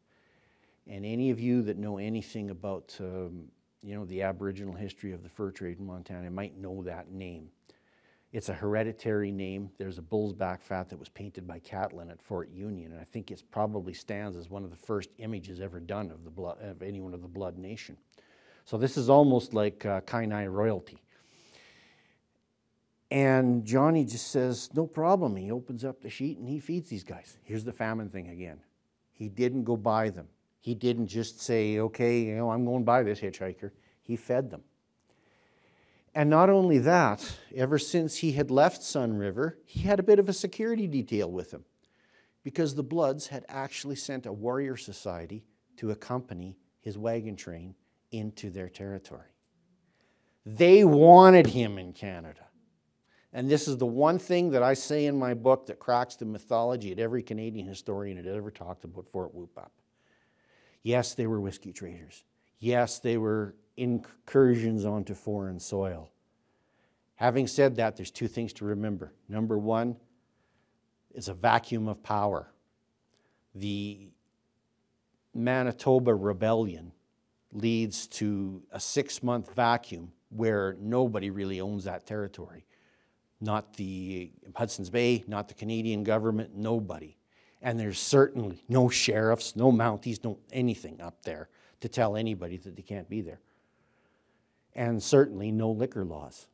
[0.88, 3.44] And any of you that know anything about, um,
[3.82, 7.50] you know, the Aboriginal history of the fur trade in Montana might know that name.
[8.32, 9.70] It's a hereditary name.
[9.78, 13.04] There's a bull's back fat that was painted by Catlin at Fort Union, and I
[13.04, 16.58] think it probably stands as one of the first images ever done of the blood
[16.60, 17.96] of anyone of the Blood Nation.
[18.64, 20.98] So this is almost like uh, Kainai royalty.
[23.10, 27.04] And Johnny just says, "No problem." He opens up the sheet and he feeds these
[27.04, 27.38] guys.
[27.44, 28.60] Here's the famine thing again.
[29.12, 30.28] He didn't go buy them.
[30.60, 33.70] He didn't just say, "Okay, you know, I'm going buy this hitchhiker."
[34.02, 34.64] He fed them.
[36.14, 40.18] And not only that, ever since he had left Sun River, he had a bit
[40.18, 41.64] of a security detail with him
[42.42, 45.44] because the Bloods had actually sent a warrior society
[45.76, 47.74] to accompany his wagon train
[48.10, 49.28] into their territory.
[50.44, 52.46] They wanted him in Canada.
[53.32, 56.24] And this is the one thing that I say in my book that cracks the
[56.24, 59.70] mythology at every Canadian historian that ever talked about Fort Whoop-Up.
[60.82, 62.24] Yes, they were whiskey traders.
[62.58, 66.10] Yes, they were incursions onto foreign soil.
[67.16, 69.12] Having said that, there's two things to remember.
[69.28, 69.96] Number one
[71.12, 72.52] is a vacuum of power.
[73.54, 74.10] The
[75.34, 76.92] Manitoba Rebellion
[77.52, 82.66] leads to a six month vacuum where nobody really owns that territory.
[83.40, 87.17] Not the Hudson's Bay, not the Canadian government, nobody.
[87.60, 91.48] And there's certainly no sheriffs, no Mounties, no anything up there
[91.80, 93.40] to tell anybody that they can't be there.
[94.74, 96.46] And certainly no liquor laws.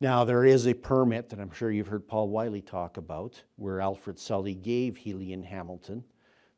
[0.00, 3.80] Now, there is a permit that I'm sure you've heard Paul Wylie talk about, where
[3.80, 6.04] Alfred Sully gave Healy and Hamilton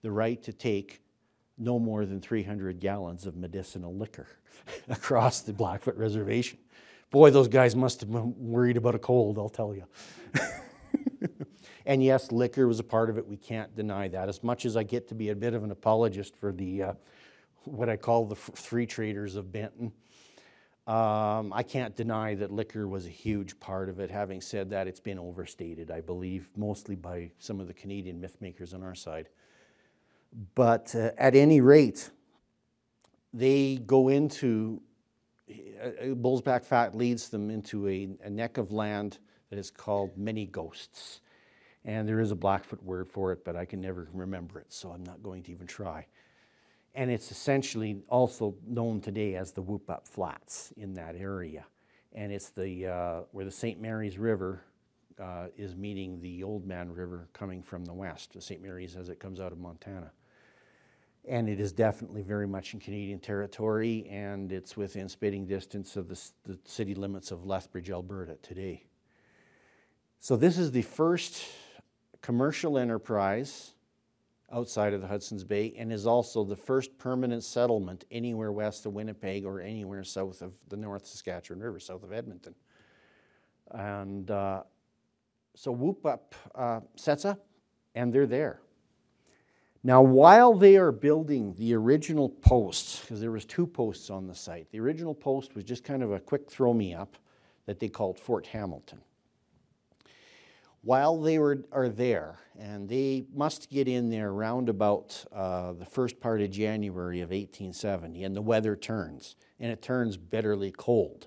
[0.03, 1.03] the right to take
[1.57, 4.27] no more than 300 gallons of medicinal liquor
[4.89, 6.59] across the Blackfoot Reservation.
[7.11, 9.85] Boy, those guys must have been worried about a cold, I'll tell you.
[11.89, 13.27] and yes, liquor was a part of it.
[13.27, 14.29] We can't deny that.
[14.29, 16.93] As much as I get to be a bit of an apologist for the uh,
[17.65, 19.93] what I call the f- three traders of Benton,
[20.87, 24.11] um, I can't deny that liquor was a huge part of it.
[24.11, 28.37] Having said that, it's been overstated, I believe, mostly by some of the Canadian myth
[28.41, 29.31] makers on our side.
[30.55, 32.11] But uh, at any rate,
[33.33, 34.83] they go into
[35.83, 40.19] uh, Bull's Back Fat leads them into a, a neck of land that is called
[40.19, 41.23] Many Ghosts.
[41.89, 44.91] And there is a Blackfoot word for it, but I can never remember it, so
[44.91, 46.05] I'm not going to even try.
[46.95, 51.65] And it's essentially also known today as the Whoop Up Flats in that area.
[52.13, 53.81] and it's the, uh, where the St.
[53.81, 54.61] Mary's River
[55.19, 58.61] uh, is meeting the Old Man River coming from the west, the St.
[58.61, 60.11] Mary's as it comes out of Montana.
[61.27, 66.09] And it is definitely very much in Canadian territory, and it's within spitting distance of
[66.09, 68.85] the, the city limits of Lethbridge, Alberta today.
[70.21, 71.45] So this is the first
[72.21, 73.75] commercial enterprise
[74.51, 78.95] outside of the Hudson's Bay and is also the first permanent settlement anywhere west of
[78.95, 82.55] Winnipeg or anywhere south of the North Saskatchewan River, south of Edmonton.
[83.71, 84.63] And uh,
[85.55, 87.45] so Whoop Up uh, sets up,
[87.95, 88.61] and they're there.
[89.85, 94.35] Now, while they are building the original posts, because there was two posts on the
[94.35, 97.17] site, the original post was just kind of a quick throw me up
[97.67, 99.01] that they called Fort Hamilton
[100.83, 105.85] while they were, are there, and they must get in there round about uh, the
[105.85, 111.27] first part of January of 1870, and the weather turns, and it turns bitterly cold.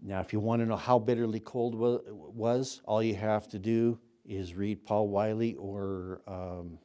[0.00, 3.98] Now, if you want to know how bitterly cold was, all you have to do
[4.24, 6.78] is read Paul Wylie or um,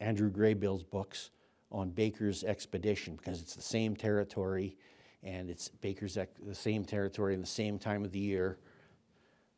[0.00, 1.30] Andrew Graybill's books
[1.70, 4.76] on Baker's expedition, because it's the same territory,
[5.22, 8.58] and it's Baker's the same territory in the same time of the year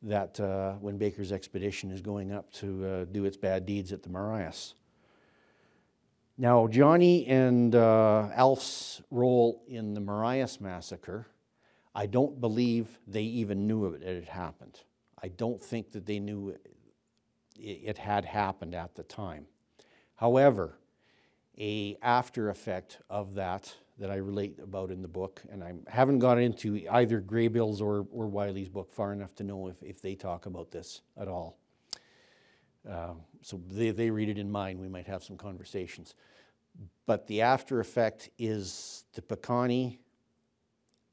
[0.03, 4.03] that uh, when Baker's expedition is going up to uh, do its bad deeds at
[4.03, 4.75] the Marias.
[6.39, 11.27] Now, Johnny and uh, Alf's role in the Marias massacre,
[11.95, 14.81] I don't believe they even knew it, it had happened.
[15.23, 16.67] I don't think that they knew it,
[17.59, 19.47] it had happened at the time.
[20.15, 20.79] However,
[21.59, 26.21] a after effect of that that I relate about in the book, and I haven't
[26.21, 30.15] got into either Graybill's or, or Wylie's book far enough to know if, if they
[30.15, 31.59] talk about this at all.
[32.91, 36.15] Uh, so they, they read it in mine, we might have some conversations.
[37.05, 39.99] But the after effect is the Piikani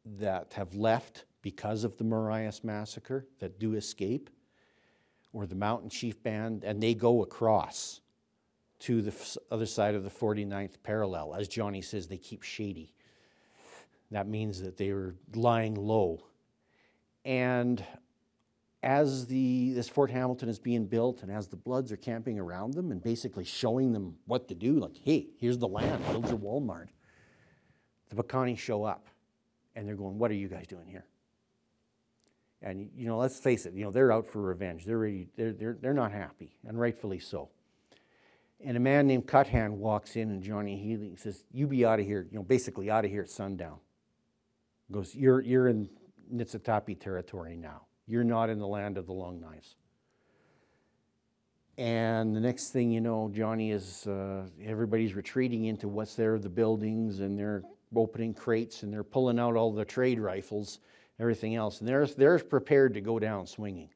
[0.06, 4.30] that have left because of the Marias massacre that do escape,
[5.34, 8.00] or the Mountain Chief Band, and they go across
[8.80, 11.36] to the other side of the 49th parallel.
[11.36, 12.93] As Johnny says, they keep shady.
[14.11, 16.23] That means that they were lying low.
[17.25, 17.84] And
[18.84, 22.73] as the, this Fort Hamilton is being built and as the Bloods are camping around
[22.73, 26.38] them and basically showing them what to do, like, hey, here's the land, build your
[26.38, 26.88] Walmart,
[28.09, 29.07] the Piikani show up
[29.75, 31.05] and they're going, what are you guys doing here?
[32.61, 34.86] And, you know, let's face it, you know, they're out for revenge.
[34.86, 37.49] They're, ready, they're, they're, they're not happy, and rightfully so.
[38.64, 42.05] And a man named Cuthand walks in, and Johnny Healy says, "You be out of
[42.05, 42.28] here.
[42.32, 43.80] You know, basically out of here at sundown."
[44.91, 45.89] Goes, "You're you're in
[46.34, 47.86] Nitsitapi territory now.
[48.08, 49.76] You're not in the land of the Long Knives."
[51.78, 56.49] And the next thing you know, Johnny is uh, everybody's retreating into what's there, the
[56.49, 57.62] buildings, and they're
[57.95, 60.80] opening crates and they're pulling out all the trade rifles,
[61.20, 63.89] everything else, and they're they're prepared to go down swinging.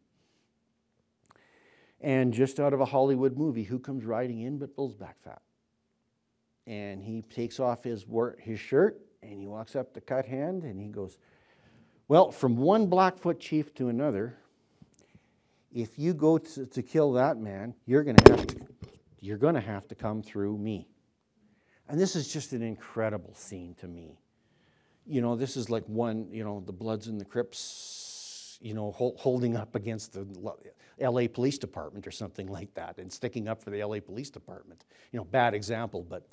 [2.02, 5.42] And just out of a Hollywood movie, who comes riding in but Bullsback Fat?
[6.66, 8.06] And he takes off his,
[8.40, 11.18] his shirt and he walks up to Cut Hand and he goes,
[12.08, 14.36] Well, from one Blackfoot chief to another,
[15.74, 18.56] if you go to, to kill that man, you're going to have to,
[19.20, 20.88] you're going to have to come through me.
[21.88, 24.18] And this is just an incredible scene to me.
[25.06, 27.60] You know, this is like one, you know, the Bloods and the Crips,
[28.62, 30.26] you know, hol- holding up against the
[31.00, 34.86] LA Police Department or something like that and sticking up for the LA Police Department.
[35.12, 36.28] You know, bad example, but,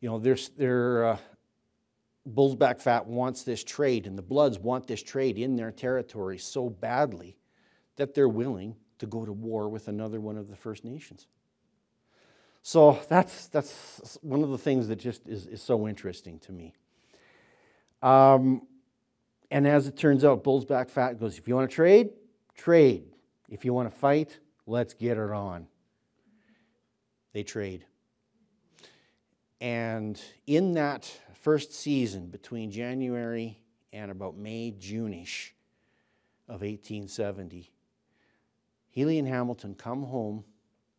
[0.00, 1.16] you know, there's, there, uh,
[2.28, 6.68] Bullsback Fat wants this trade, and the Bloods want this trade in their territory so
[6.68, 7.36] badly
[7.96, 11.26] that they're willing to go to war with another one of the First Nations.
[12.62, 16.74] So that's, that's one of the things that just is, is so interesting to me.
[18.02, 18.62] Um,
[19.50, 22.10] and as it turns out, Bullsback Fat goes, if you want to trade,
[22.56, 23.04] trade.
[23.48, 25.66] If you want to fight, let's get it on.
[27.32, 27.84] They trade.
[29.60, 33.58] And in that first season, between January
[33.92, 35.54] and about May, June-ish
[36.48, 37.70] of 1870,
[38.88, 40.44] Healy and Hamilton come home,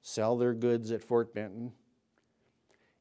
[0.01, 1.71] sell their goods at Fort Benton,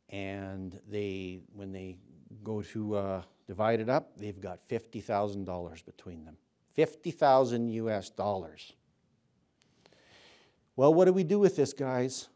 [0.09, 1.96] and they, when they
[2.42, 6.36] go to uh, divide it up, they've got fifty thousand dollars between them.
[6.72, 8.10] Fifty thousand U.S.
[8.10, 8.72] dollars.
[10.76, 12.28] Well, what do we do with this, guys?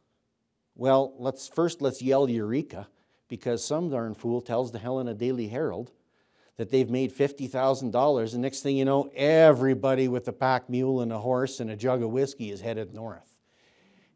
[0.74, 2.88] Well, let's first let's yell eureka,
[3.28, 5.92] because some darn fool tells the Helena Daily Herald
[6.56, 10.68] that they've made fifty thousand dollars, and next thing you know, everybody with a pack
[10.68, 13.38] mule and a horse and a jug of whiskey is headed north.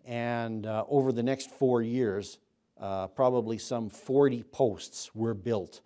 [0.05, 2.39] And uh, over the next four years,
[2.81, 5.81] uh, probably some 40 posts were built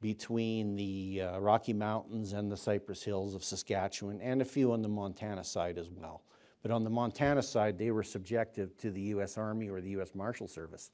[0.00, 4.82] between the uh, Rocky Mountains and the Cypress Hills of Saskatchewan, and a few on
[4.82, 6.22] the Montana side as well.
[6.60, 10.14] But on the Montana side, they were subjective to the US Army or the US
[10.14, 10.90] Marshal Service.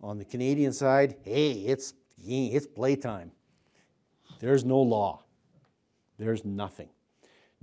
[0.00, 1.94] On the Canadian side, hey, it's,
[2.24, 3.32] it's playtime.
[4.38, 5.24] There's no law.
[6.18, 6.90] There's nothing.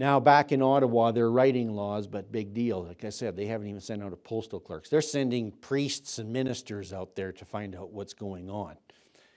[0.02, 2.86] Now, back in Ottawa, they're writing laws, but big deal.
[2.86, 4.90] Like I said, they haven't even sent out a postal clerks.
[4.90, 8.78] They're sending priests and ministers out there to find out what's going on.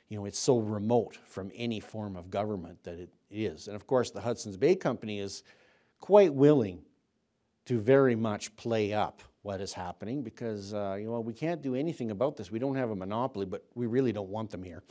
[0.08, 3.66] You know, it's so remote from any form of government that it is.
[3.66, 5.42] And of course, the Hudson's Bay Company is
[6.00, 6.80] quite willing
[7.66, 11.74] to very much play up what is happening because, uh, you know, we can't do
[11.74, 12.50] anything about this.
[12.50, 14.82] We don't have a monopoly, but we really don't want them here.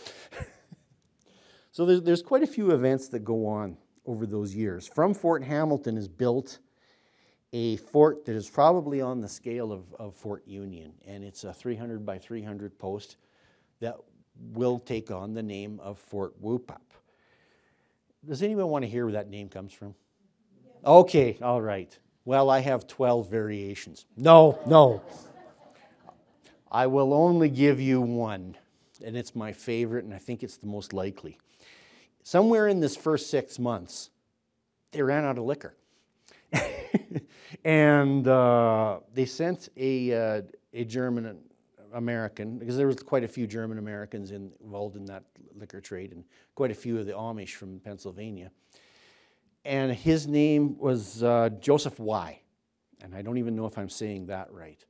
[1.72, 4.88] so there's, there's quite a few events that go on over those years.
[4.88, 6.60] From Fort Hamilton is built
[7.54, 11.54] a fort that is probably on the scale of, of Fort Union, and it's a
[11.54, 13.18] 300 by 300 post
[13.80, 13.96] that
[14.54, 16.82] will take on the name of Fort Whoop-Up.
[18.26, 19.94] Does anyone want to hear where that name comes from?
[20.84, 21.98] Okay, all right.
[22.26, 24.06] Well, I have 12 variations.
[24.18, 25.02] No, no.
[26.72, 28.58] I will only give you one,
[29.06, 31.38] and it's my favorite, and I think it's the most likely.
[32.24, 34.10] Somewhere in this first six months,
[34.92, 35.76] they ran out of liquor.
[37.66, 40.42] and uh, they sent a, uh,
[40.74, 41.40] a German
[41.94, 45.24] American, because there was quite a few German Americans involved in that
[45.56, 46.24] liquor trade, and
[46.56, 48.52] quite a few of the Amish from Pennsylvania
[49.66, 52.40] and his name was uh, Joseph Y.
[53.02, 54.84] And I don't even know if I'm saying that right.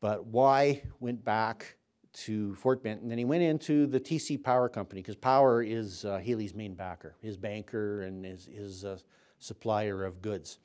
[0.00, 1.76] But Y went back
[2.16, 6.04] to Fort Benton, and then he went into the TC Power Company because Power is
[6.04, 8.96] uh, Healy's main backer, his banker and his, his uh,
[9.38, 10.58] supplier of goods.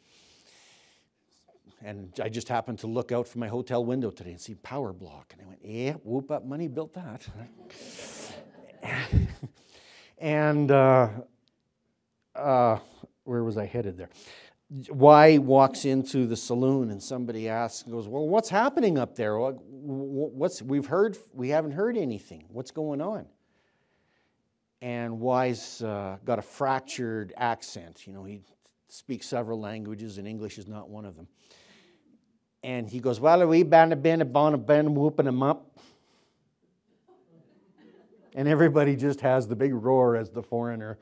[1.83, 4.93] And I just happened to look out from my hotel window today and see Power
[4.93, 7.27] Block, and I went, "Yeah, whoop up money built that."
[10.19, 11.09] and uh,
[12.35, 12.79] uh,
[13.23, 14.09] where was I headed there?
[14.71, 19.37] Y walks into the saloon and somebody asks, goes, "Well, what's happening up there?
[19.37, 21.17] What's we've heard?
[21.33, 22.45] We haven't heard anything.
[22.47, 23.25] What's going on?"
[24.81, 28.07] And Y's uh, got a fractured accent.
[28.07, 28.43] You know, he
[28.87, 31.27] speaks several languages, and English is not one of them.
[32.63, 35.79] And he goes, "Well, we been a been a bon a been whooping them up."
[38.33, 40.97] And everybody just has the big roar as the foreigner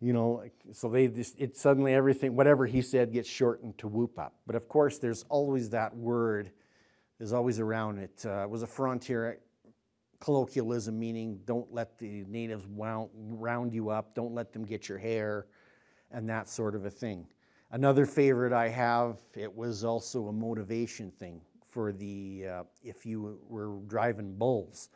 [0.00, 4.18] you know, so they just, it suddenly everything, whatever he said gets shortened to whoop
[4.18, 4.34] up.
[4.46, 6.52] But of course, there's always that word,
[7.18, 8.22] is always around it.
[8.24, 9.40] Uh, it was a frontier
[10.20, 14.98] colloquialism, meaning don't let the natives wound, round you up, don't let them get your
[14.98, 15.46] hair,
[16.12, 17.26] and that sort of a thing.
[17.72, 21.40] Another favorite I have, it was also a motivation thing
[21.70, 24.90] for the, uh, if you were driving bulls,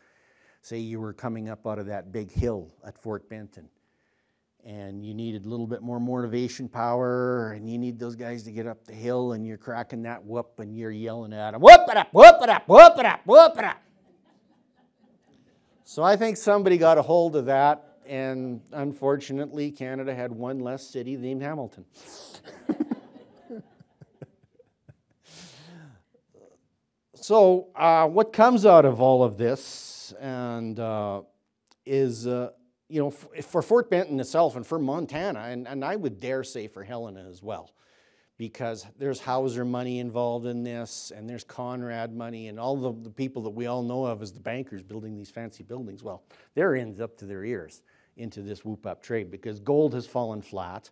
[0.63, 3.69] say you were coming up out of that big hill at Fort Benton
[4.65, 8.53] and you needed a little bit more motivation power, and you need those guys to
[8.53, 11.81] get up the hill, and you're cracking that whoop, and you're yelling at them, whoop
[11.89, 13.83] it up, whoop it up, whoop it up, whoop it up.
[15.85, 20.89] So I think somebody got a hold of that, and unfortunately, Canada had one less
[20.89, 21.85] city named Hamilton.
[27.15, 31.23] so, uh, what comes out of all of this, and uh,
[31.85, 32.51] is uh,
[32.93, 36.69] you know, for Fort Benton itself and for Montana, and, and I would dare say
[36.69, 37.71] for Helena as well,
[38.37, 43.11] because there's Hauser money involved in this, and there's Conrad money, and all the, the
[43.11, 46.03] people that we all know of as the bankers building these fancy buildings.
[46.03, 46.23] Well,
[46.55, 47.81] they're in up to their ears
[48.19, 50.91] into this whoop up trade because gold has fallen flat,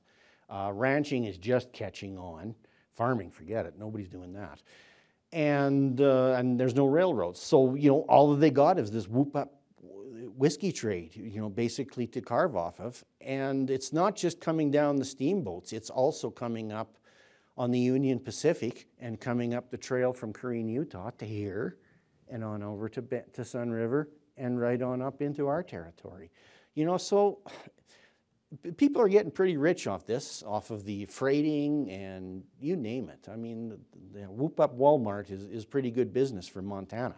[0.49, 2.55] uh, ranching is just catching on,
[2.95, 4.63] farming, forget it, nobody's doing that.
[5.33, 7.41] And, uh, and there's no railroads.
[7.41, 9.60] So, you know, all that they got is this whoop up
[10.37, 13.05] whiskey trade, you know, basically to carve off of.
[13.21, 16.97] And it's not just coming down the steamboats, it's also coming up
[17.57, 21.77] on the Union Pacific and coming up the trail from Corinne, Utah to here
[22.29, 23.03] and on over to,
[23.33, 26.31] to Sun River and right on up into our territory.
[26.75, 27.41] You know, so
[28.77, 33.29] people are getting pretty rich off this, off of the freighting and you name it.
[33.31, 37.16] I mean, the, the whoop up Walmart is, is pretty good business for Montana.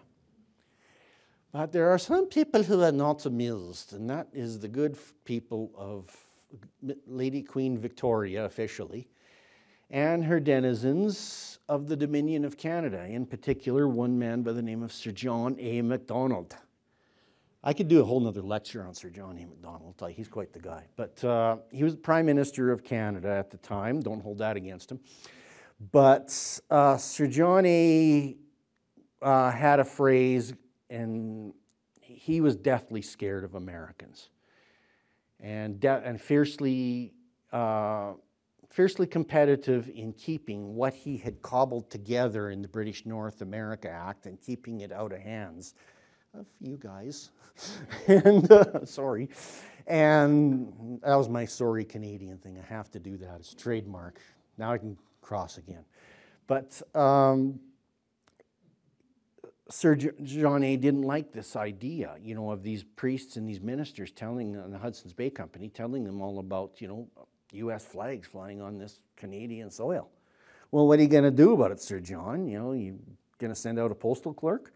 [1.52, 5.70] But there are some people who are not amused, and that is the good people
[5.76, 6.10] of
[7.06, 9.06] Lady Queen Victoria officially,
[9.90, 14.82] and her denizens of the Dominion of Canada, in particular, one man by the name
[14.82, 15.82] of Sir John A.
[15.82, 16.56] Macdonald.
[17.62, 19.46] I could do a whole nother lecture on Sir John A.
[19.46, 20.02] Macdonald.
[20.10, 20.86] He's quite the guy.
[20.96, 24.00] But uh, he was Prime Minister of Canada at the time.
[24.00, 25.00] Don't hold that against him.
[25.92, 28.36] But uh, Sir John A.
[29.20, 30.52] Uh, had a phrase
[30.92, 31.54] and
[32.00, 34.28] he was deathly scared of Americans.
[35.40, 37.14] and, and fiercely,
[37.52, 38.12] uh,
[38.70, 44.26] fiercely competitive in keeping what he had cobbled together in the British North America Act
[44.26, 45.74] and keeping it out of hands
[46.34, 47.30] of you guys.
[48.06, 49.28] and uh, sorry.
[49.86, 52.58] And that was my sorry Canadian thing.
[52.58, 53.36] I have to do that.
[53.40, 54.20] It's trademark.
[54.58, 55.84] Now I can cross again.
[56.46, 57.58] But um,
[59.72, 60.76] Sir John A.
[60.76, 64.76] didn't like this idea, you know, of these priests and these ministers telling on the
[64.76, 67.08] Hudson's Bay Company, telling them all about, you know,
[67.52, 67.82] U.S.
[67.82, 70.10] flags flying on this Canadian soil.
[70.70, 72.46] Well, what are you going to do about it, Sir John?
[72.46, 72.98] You know, you
[73.38, 74.74] going to send out a postal clerk?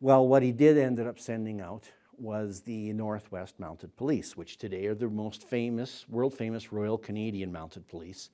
[0.00, 1.88] Well, what he did ended up sending out
[2.18, 7.52] was the Northwest Mounted Police, which today are the most famous, world famous Royal Canadian
[7.52, 8.30] Mounted Police.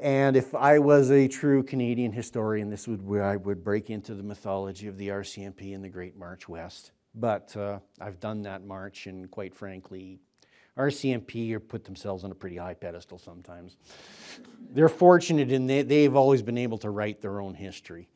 [0.00, 4.14] And if I was a true Canadian historian, this would where I would break into
[4.14, 6.92] the mythology of the RCMP and the Great March West.
[7.14, 10.20] But uh, I've done that march, and quite frankly,
[10.76, 13.76] RCMP are put themselves on a pretty high pedestal sometimes.
[14.70, 18.08] They're fortunate in they, they've always been able to write their own history.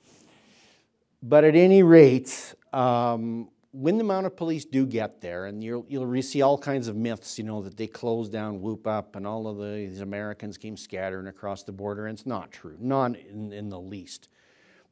[1.23, 6.23] But at any rate, um, when the mounted police do get there, and you'll, you'll
[6.23, 9.47] see all kinds of myths, you know, that they closed down Whoop Up and all
[9.47, 13.53] of the, these Americans came scattering across the border, and it's not true, not in,
[13.53, 14.29] in the least.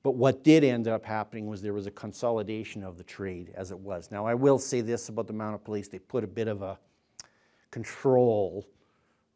[0.04, 3.72] But what did end up happening was there was a consolidation of the trade as
[3.72, 4.12] it was.
[4.12, 6.78] Now, I will say this about the mounted police they put a bit of a
[7.72, 8.64] control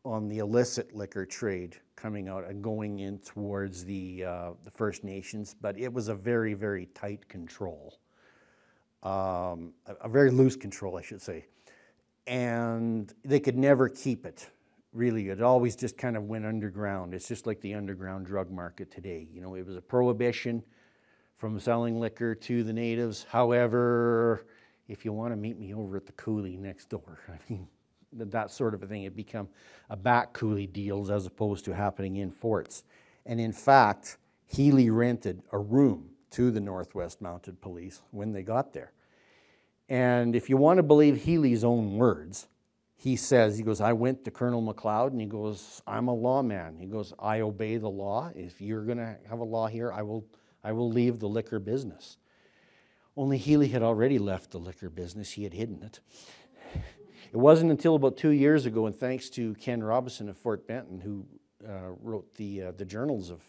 [0.04, 5.02] on the illicit liquor trade coming out and going in towards the, uh, the First
[5.02, 7.98] Nations, but it was a very, very tight control
[9.02, 11.46] um, a, very loose control, I should say.
[12.26, 14.48] And they could never keep it,
[14.92, 15.28] really.
[15.28, 17.14] It always just kind of went underground.
[17.14, 19.26] It's just like the underground drug market today.
[19.32, 20.62] You know, it was a prohibition
[21.36, 23.26] from selling liquor to the natives.
[23.28, 24.46] However,
[24.86, 27.66] if you want to meet me over at the coulee next door, I mean,
[28.12, 29.04] that sort of a thing.
[29.04, 29.48] It become
[29.90, 32.84] a back coulee deals as opposed to happening in forts.
[33.26, 38.72] And in fact, Healy rented a room to the Northwest Mounted Police when they got
[38.72, 38.92] there.
[39.88, 42.48] And if you want to believe Healy's own words,
[42.94, 46.78] he says, he goes, I went to Colonel Macleod and he goes, I'm a lawman.
[46.78, 48.30] He goes, I obey the law.
[48.34, 50.24] If you're going to have a law here, I will,
[50.62, 52.16] I will leave the liquor business.
[53.16, 56.00] Only Healy had already left the liquor business, he had hidden it.
[57.32, 61.00] It wasn't until about two years ago, and thanks to Ken Robinson of Fort Benton,
[61.00, 61.26] who
[61.66, 63.42] uh, wrote the, uh, the journals of,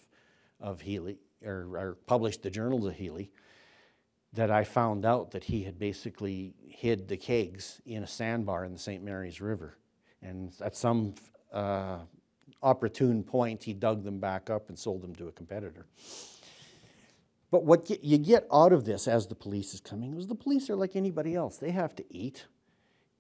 [0.60, 3.32] of Healy, or, or published the journals of Healy,
[4.34, 8.74] that I found out that he had basically hid the kegs in a sandbar in
[8.74, 9.04] the St.
[9.04, 9.78] Mary's River.
[10.22, 11.14] And at some
[11.52, 12.00] uh,
[12.64, 15.86] opportune point, he dug them back up and sold them to a competitor.
[17.52, 20.72] But what you get out of this as the police is coming is the police
[20.72, 21.58] are like anybody else.
[21.58, 22.48] They have to eat,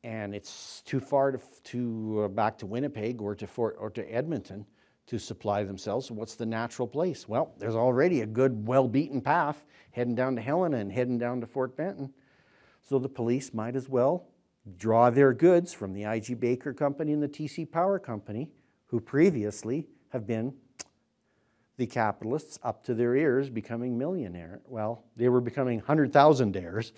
[0.03, 4.03] and it's too far to, to uh, back to Winnipeg or to Fort or to
[4.11, 4.65] Edmonton
[5.07, 6.09] to supply themselves.
[6.09, 7.27] What's the natural place?
[7.27, 11.41] Well, there's already a good, well beaten path heading down to Helena and heading down
[11.41, 12.13] to Fort Benton.
[12.87, 14.27] So the police might as well
[14.77, 18.49] draw their goods from the IG Baker Company and the TC Power Company,
[18.87, 20.53] who previously have been
[21.77, 24.61] the capitalists up to their ears becoming millionaire.
[24.67, 26.91] Well, they were becoming 100,000aires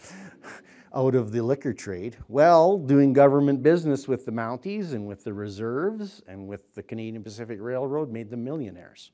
[0.95, 2.17] out of the liquor trade?
[2.27, 7.23] Well, doing government business with the Mounties and with the reserves and with the Canadian
[7.23, 9.11] Pacific Railroad made them millionaires.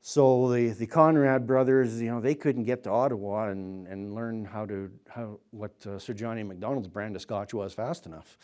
[0.00, 4.44] So the, the Conrad brothers, you know, they couldn't get to Ottawa and, and learn
[4.44, 6.44] how to how what uh, Sir John A.
[6.44, 8.38] Macdonald's brand of Scotch was fast enough.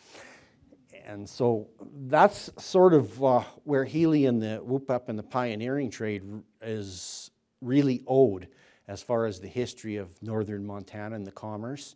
[1.06, 1.68] And so
[2.06, 6.22] that's sort of uh, where Healy and the Whoop Up and the pioneering trade
[6.62, 8.48] is really owed
[8.88, 11.94] as far as the history of northern Montana and the commerce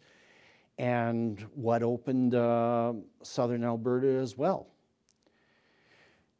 [0.79, 4.69] and what opened uh, southern Alberta as well.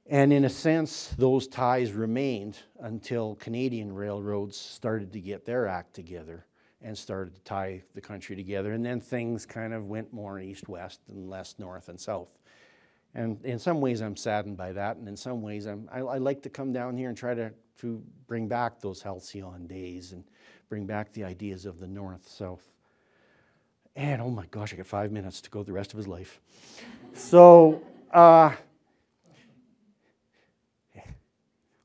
[0.07, 5.93] And in a sense, those ties remained until Canadian railroads started to get their act
[5.93, 6.47] together
[6.81, 8.73] and started to tie the country together.
[8.73, 12.39] And then things kind of went more east west and less north and south.
[13.15, 14.97] And in some ways, I'm saddened by that.
[14.97, 17.53] And in some ways, I'm, I, I like to come down here and try to,
[17.81, 20.25] to bring back those halcyon days and
[20.69, 22.78] bring back the ideas of the north south
[23.99, 26.41] and oh my gosh, I got five minutes to go the rest of his life.
[27.15, 27.83] So,
[28.13, 28.55] uh,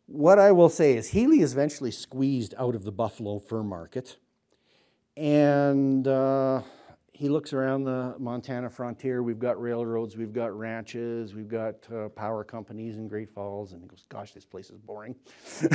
[0.06, 4.18] what I will say is Healy is eventually squeezed out of the buffalo fur market,
[5.18, 6.62] and uh,
[7.14, 9.24] he looks around the Montana frontier.
[9.24, 13.82] We've got railroads, we've got ranches, we've got uh, power companies in Great Falls, and
[13.82, 15.16] he goes, "Gosh, this place is boring."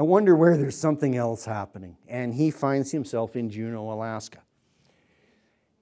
[0.00, 1.98] I wonder where there's something else happening.
[2.08, 4.38] And he finds himself in Juneau, Alaska.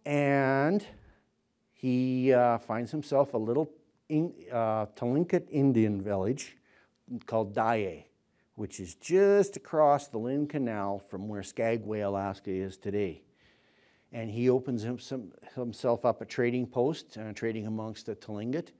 [0.04, 0.84] And
[1.72, 3.70] he uh, finds himself a little
[4.08, 6.56] in, uh, Tlingit Indian village
[7.26, 8.06] called Dye,
[8.56, 13.22] which is just across the Lynn Canal from where Skagway, Alaska is today.
[14.10, 14.82] And he opens
[15.54, 18.70] himself up a trading post, uh, trading amongst the Tlingit.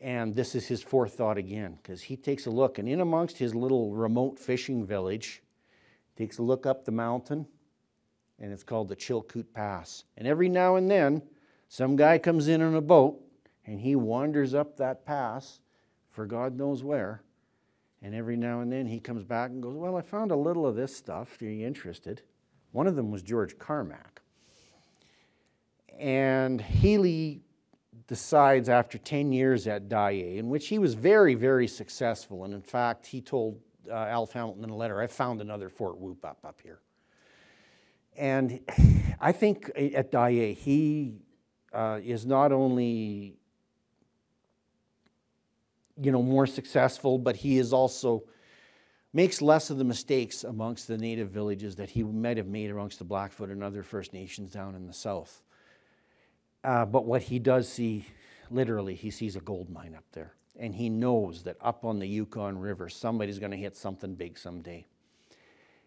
[0.00, 3.54] And this is his forethought again, because he takes a look, and in amongst his
[3.54, 5.42] little remote fishing village,
[6.16, 7.46] takes a look up the mountain,
[8.38, 10.04] and it's called the Chilkoot Pass.
[10.16, 11.22] And every now and then,
[11.68, 13.20] some guy comes in on a boat,
[13.64, 15.60] and he wanders up that pass
[16.10, 17.22] for God knows where.
[18.02, 20.66] And every now and then he comes back and goes, Well, I found a little
[20.66, 21.40] of this stuff.
[21.40, 22.22] Are you interested?
[22.72, 24.20] One of them was George Carmack.
[25.98, 27.42] And Healy
[28.06, 32.44] decides after 10 years at Dye, in which he was very, very successful.
[32.44, 35.98] And in fact, he told uh, Alf Hamilton in a letter, I found another Fort
[35.98, 36.80] Whoop up up here.
[38.16, 38.60] And
[39.20, 41.16] I think at Dye, he
[41.72, 43.36] uh, is not only
[46.00, 48.24] you know more successful, but he is also
[49.12, 52.98] makes less of the mistakes amongst the native villages that he might have made amongst
[52.98, 55.42] the Blackfoot and other First Nations down in the south.
[56.66, 58.04] Uh, but what he does see,
[58.50, 60.32] literally, he sees a gold mine up there.
[60.58, 64.36] And he knows that up on the Yukon River, somebody's going to hit something big
[64.36, 64.84] someday.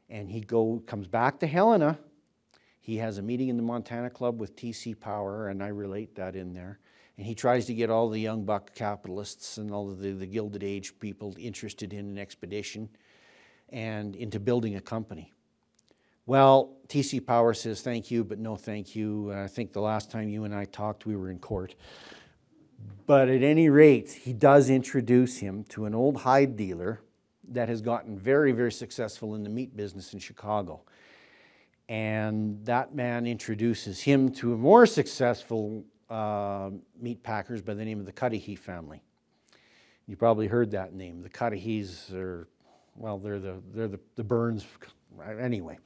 [0.10, 2.00] And he go, comes back to Helena.
[2.80, 6.38] He has a meeting in the Montana Club with TC Power, and I relate that
[6.38, 6.80] in there.
[7.18, 10.64] And he tries to get all the young buck capitalists and all the, the Gilded
[10.64, 12.88] Age people interested in an expedition
[13.68, 15.34] and into building a company.
[16.30, 19.34] Well, TC Power says thank you, but no thank you.
[19.34, 21.74] I think the last time you and I talked, we were in court.
[23.08, 27.02] But at any rate, he does introduce him to an old hide dealer
[27.48, 30.82] that has gotten very, very successful in the meat business in Chicago.
[31.88, 36.70] And that man introduces him to a more successful uh,
[37.02, 39.02] meat packers by the name of the Cudahy family.
[40.06, 41.24] You probably heard that name.
[41.24, 42.48] The Cudahys are,
[42.96, 44.64] well, they're the, they're the, the Burns
[45.22, 45.78] anyway,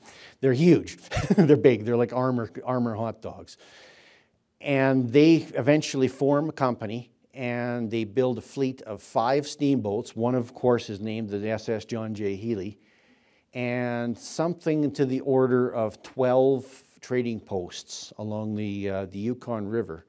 [0.41, 0.97] they're huge.
[1.37, 1.85] they're big.
[1.85, 3.57] They're like Armour, Armour hot dogs.
[4.61, 10.15] And they eventually form a company and they build a fleet of five steamboats.
[10.15, 12.35] One, of course, is named the SS John J.
[12.35, 12.77] Healy,
[13.53, 20.05] and something to the order of 12 trading posts along the, uh, the Yukon River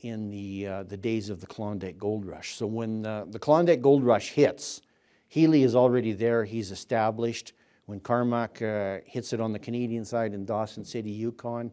[0.00, 2.54] in the, uh, the days of the Klondike Gold Rush.
[2.54, 4.82] So when uh, the Klondike Gold Rush hits,
[5.28, 7.52] Healy is already there, he's established.
[7.86, 11.70] When Carmack uh, hits it on the Canadian side in Dawson City, Yukon,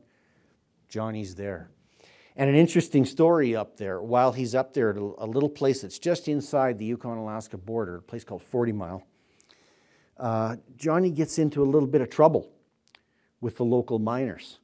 [0.88, 1.72] Johnny's there.
[2.36, 5.99] And an interesting story up there, while he's up there at a little place that's
[5.99, 9.03] just inside the Yukon Alaska border, a place called 40 Mile,
[10.18, 12.49] uh, Johnny gets into a little bit of trouble
[13.41, 14.59] with the local miners.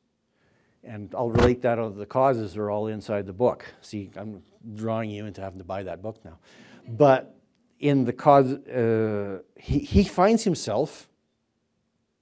[0.84, 3.66] And I'll relate that, the causes are all inside the book.
[3.82, 4.42] See, I'm
[4.76, 6.38] drawing you into having to buy that book now.
[6.88, 7.36] But
[7.80, 11.09] in the cause, uh, he, he finds himself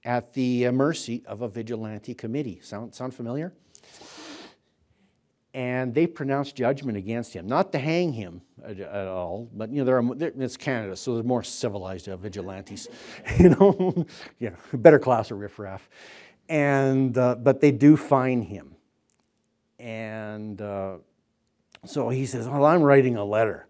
[0.04, 2.60] at the mercy of a vigilante committee.
[2.62, 3.52] Sound, sound familiar?
[5.54, 9.78] And they pronounce judgment against him, not to hang him at, at all, but you
[9.78, 12.86] know, there are, it's Canada, so there's more civilized uh, vigilantes,
[13.38, 14.06] you know,
[14.38, 15.88] yeah, better class of riffraff.
[16.48, 18.74] And, uh, but they do fine him.
[19.78, 20.98] And uh,
[21.84, 23.68] so he says, Well, I'm writing a letter.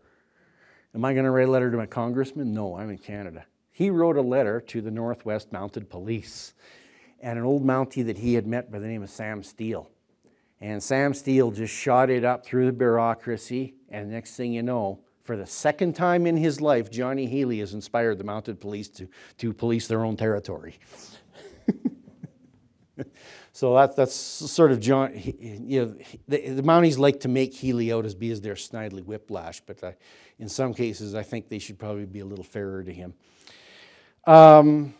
[0.94, 2.52] Am I going to write a letter to my congressman?
[2.52, 3.44] No, I'm in Canada
[3.78, 6.52] he wrote a letter to the Northwest Mounted Police
[7.20, 9.88] and an old Mountie that he had met by the name of Sam Steele.
[10.60, 14.98] And Sam Steele just shot it up through the bureaucracy, and next thing you know,
[15.22, 19.08] for the second time in his life, Johnny Healy has inspired the mounted police to,
[19.36, 20.80] to police their own territory.
[23.52, 25.94] so that, that's sort of John, you know,
[26.26, 29.84] the, the, Mounties like to make Healy out as be as their Snidely Whiplash, but
[29.84, 29.94] I,
[30.40, 33.14] in some cases, I think they should probably be a little fairer to him.
[34.28, 34.92] Um,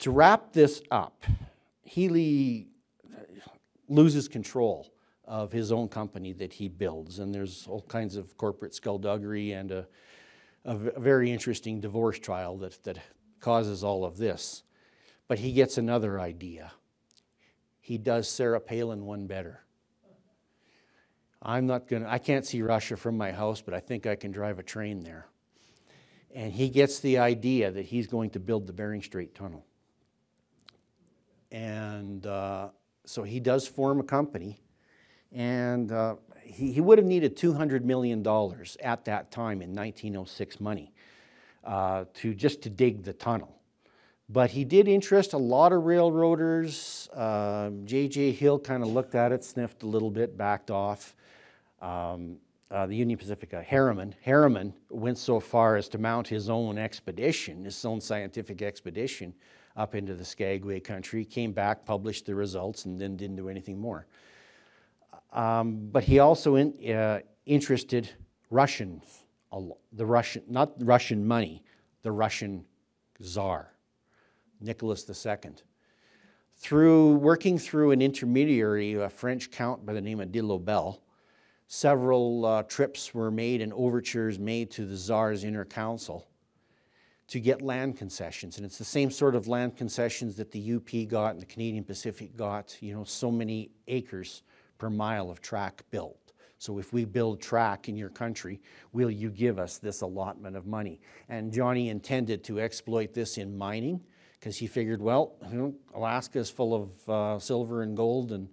[0.00, 1.24] to wrap this up,
[1.84, 2.66] Healy
[3.88, 4.92] loses control
[5.24, 9.70] of his own company that he builds, and there's all kinds of corporate skullduggery and
[9.70, 9.86] a,
[10.64, 12.98] a very interesting divorce trial that, that
[13.38, 14.64] causes all of this.
[15.28, 16.72] But he gets another idea.
[17.78, 19.60] He does Sarah Palin one better.
[21.40, 24.32] I'm not gonna, I can't see Russia from my house, but I think I can
[24.32, 25.28] drive a train there
[26.36, 29.64] and he gets the idea that he's going to build the Bering Strait Tunnel.
[31.50, 32.68] And uh,
[33.06, 34.60] so he does form a company,
[35.32, 38.18] and uh, he, he, would have needed $200 million
[38.82, 40.92] at that time in 1906 money
[41.64, 43.56] uh, to just to dig the tunnel.
[44.28, 47.08] But he did interest a lot of railroaders.
[47.14, 48.28] J.J.
[48.28, 51.16] Um, Hill kind of looked at it, sniffed a little bit, backed off.
[51.80, 52.36] um,
[52.70, 56.78] uh, the Union Pacific, uh, Harriman, Harriman went so far as to mount his own
[56.78, 59.32] expedition, his own scientific expedition
[59.76, 63.78] up into the Skagway country, came back, published the results, and then didn't do anything
[63.78, 64.06] more.
[65.32, 68.10] Um, but he also in, uh, interested
[68.50, 69.24] Russians,
[69.92, 71.62] the Russian, not Russian money,
[72.02, 72.64] the Russian
[73.22, 73.72] czar,
[74.60, 75.52] Nicholas II.
[76.58, 81.02] Through working through an intermediary, a French count by the name of de Lobel,
[81.68, 86.26] several uh, trips were made and overtures made to the czar's inner council
[87.28, 88.56] to get land concessions.
[88.56, 91.84] And it's the same sort of land concessions that the UP got and the Canadian
[91.84, 94.42] Pacific got, you know, so many acres
[94.78, 96.32] per mile of track built.
[96.58, 98.60] So if we build track in your country,
[98.92, 101.00] will you give us this allotment of money?
[101.28, 104.00] And Johnny intended to exploit this in mining
[104.38, 108.48] because he figured, well, you know, Alaska is full of uh, silver and gold and,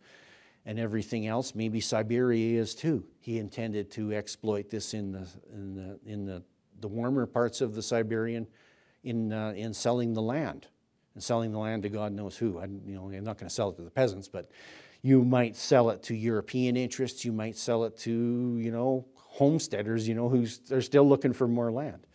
[0.66, 1.56] and everything else.
[1.56, 3.06] Maybe Siberia is too.
[3.20, 6.44] He intended to exploit this in the, in the, in the,
[6.80, 8.48] the warmer parts of the Siberian
[9.04, 10.68] in, uh, in selling the land
[11.14, 12.60] and selling the land to God knows who.
[12.60, 14.50] I, you know, I'm not going to sell it to the peasants, but
[15.02, 17.26] you might sell it to European interests.
[17.26, 21.48] You might sell it to, you know, homesteaders, you know, who's they're still looking for
[21.48, 22.08] more land.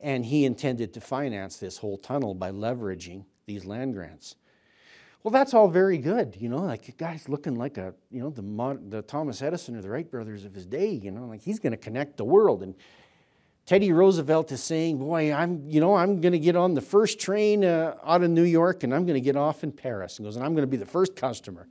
[0.00, 4.34] And he intended to finance this whole tunnel by leveraging these land grants.
[5.22, 8.30] Well, that's all very good, you know, like a guy's looking like a, you know,
[8.30, 11.60] the, the Thomas Edison or the Wright brothers of his day, you know, like he's
[11.60, 12.64] going to connect the world.
[12.64, 12.74] And
[13.64, 17.20] Teddy Roosevelt is saying, boy, I'm, you know, I'm going to get on the first
[17.20, 20.18] train uh, out of New York and I'm going to get off in Paris.
[20.18, 21.68] And goes, and I'm going to be the first customer.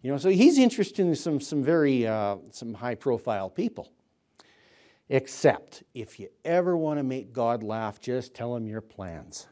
[0.00, 3.92] You know, so he's interested in some, some very, uh, some high profile people.
[5.10, 9.46] Except if you ever want to make God laugh, just tell him your plans.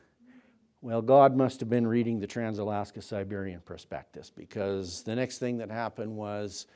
[0.82, 5.58] Well, God must have been reading the Trans Alaska Siberian Prospectus because the next thing
[5.58, 6.66] that happened was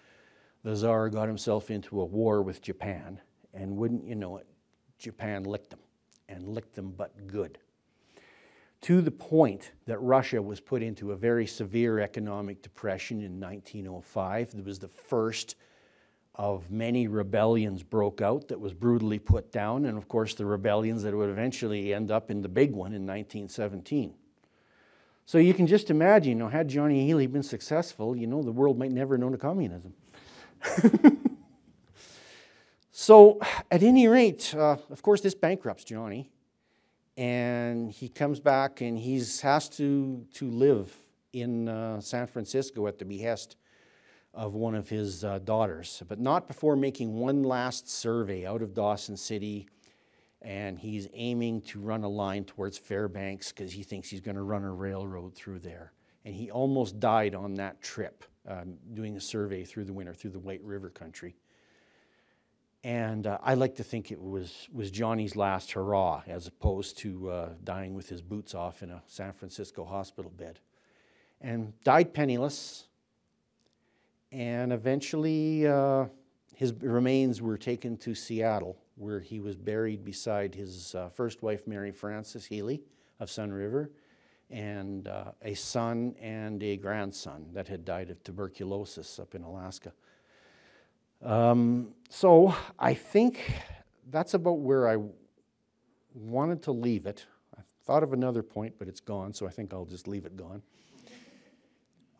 [0.62, 3.20] the Tsar got himself into a war with Japan,
[3.52, 4.46] and wouldn't you know it,
[4.96, 5.80] Japan licked them,
[6.28, 7.58] and licked them but good
[8.82, 14.54] to the point that Russia was put into a very severe economic depression in 1905.
[14.56, 15.56] It was the first
[16.36, 21.02] of many rebellions broke out that was brutally put down, and of course the rebellions
[21.02, 24.14] that would eventually end up in the big one in 1917.
[25.24, 28.52] So you can just imagine, you know, had Johnny Healy been successful, you know, the
[28.52, 29.94] world might never have known of communism.
[32.90, 36.30] so, at any rate, uh, of course, this bankrupts Johnny
[37.16, 40.94] and he comes back and he has to, to live
[41.32, 43.56] in uh, San Francisco at the behest
[44.36, 48.74] of one of his uh, daughters, but not before making one last survey out of
[48.74, 49.66] Dawson City.
[50.42, 54.42] And he's aiming to run a line towards Fairbanks because he thinks he's going to
[54.42, 55.92] run a railroad through there.
[56.24, 60.30] And he almost died on that trip um, doing a survey through the winter through
[60.30, 61.34] the White River country.
[62.84, 67.30] And uh, I like to think it was, was Johnny's last hurrah as opposed to
[67.30, 70.60] uh, dying with his boots off in a San Francisco hospital bed.
[71.40, 72.86] And died penniless.
[74.32, 76.06] And eventually, uh,
[76.54, 81.66] his remains were taken to Seattle, where he was buried beside his uh, first wife,
[81.66, 82.82] Mary Frances Healy
[83.20, 83.90] of Sun River,
[84.50, 89.92] and uh, a son and a grandson that had died of tuberculosis up in Alaska.
[91.22, 93.40] Um, so I think
[94.10, 94.98] that's about where I
[96.14, 97.26] wanted to leave it.
[97.56, 100.36] I thought of another point, but it's gone, so I think I'll just leave it
[100.36, 100.62] gone.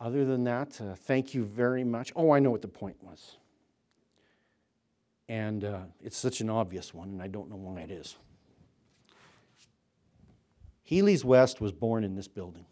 [0.01, 2.13] Other than that, uh, thank you very much.
[2.15, 3.37] Oh, I know what the point was.
[5.29, 8.17] And uh, it's such an obvious one, and I don't know why it is.
[10.83, 12.67] Healy's West was born in this building.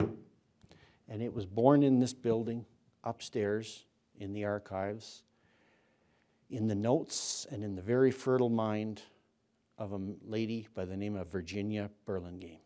[0.00, 2.64] And it was born in this building
[3.04, 3.84] upstairs
[4.18, 5.22] in the archives
[6.52, 9.02] in the notes and in the very fertile mind
[9.78, 12.60] of a lady by the name of Virginia Burlingame.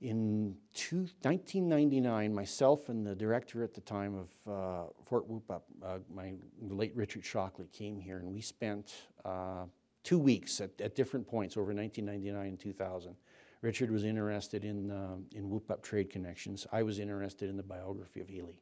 [0.00, 5.98] In two, 1999, myself and the director at the time of uh, Fort Whoop, uh,
[6.12, 8.92] my late Richard Shockley, came here and we spent
[9.24, 9.64] uh,
[10.02, 13.16] two weeks at, at, different points over 1999 and 2000.
[13.62, 16.66] Richard was interested in, uh, in Whoop Up Trade Connections.
[16.70, 18.60] I was interested in the biography of Healy.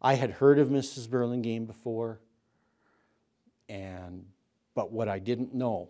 [0.00, 1.10] I had heard of Mrs.
[1.10, 2.20] Burlingame before,
[3.68, 4.26] and
[4.74, 5.88] but what I didn't know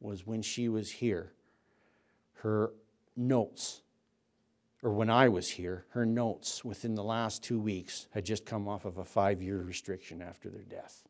[0.00, 1.32] was when she was here,
[2.34, 2.72] her
[3.16, 3.82] notes,
[4.82, 8.68] or when I was here, her notes within the last two weeks had just come
[8.68, 11.04] off of a five year restriction after their death.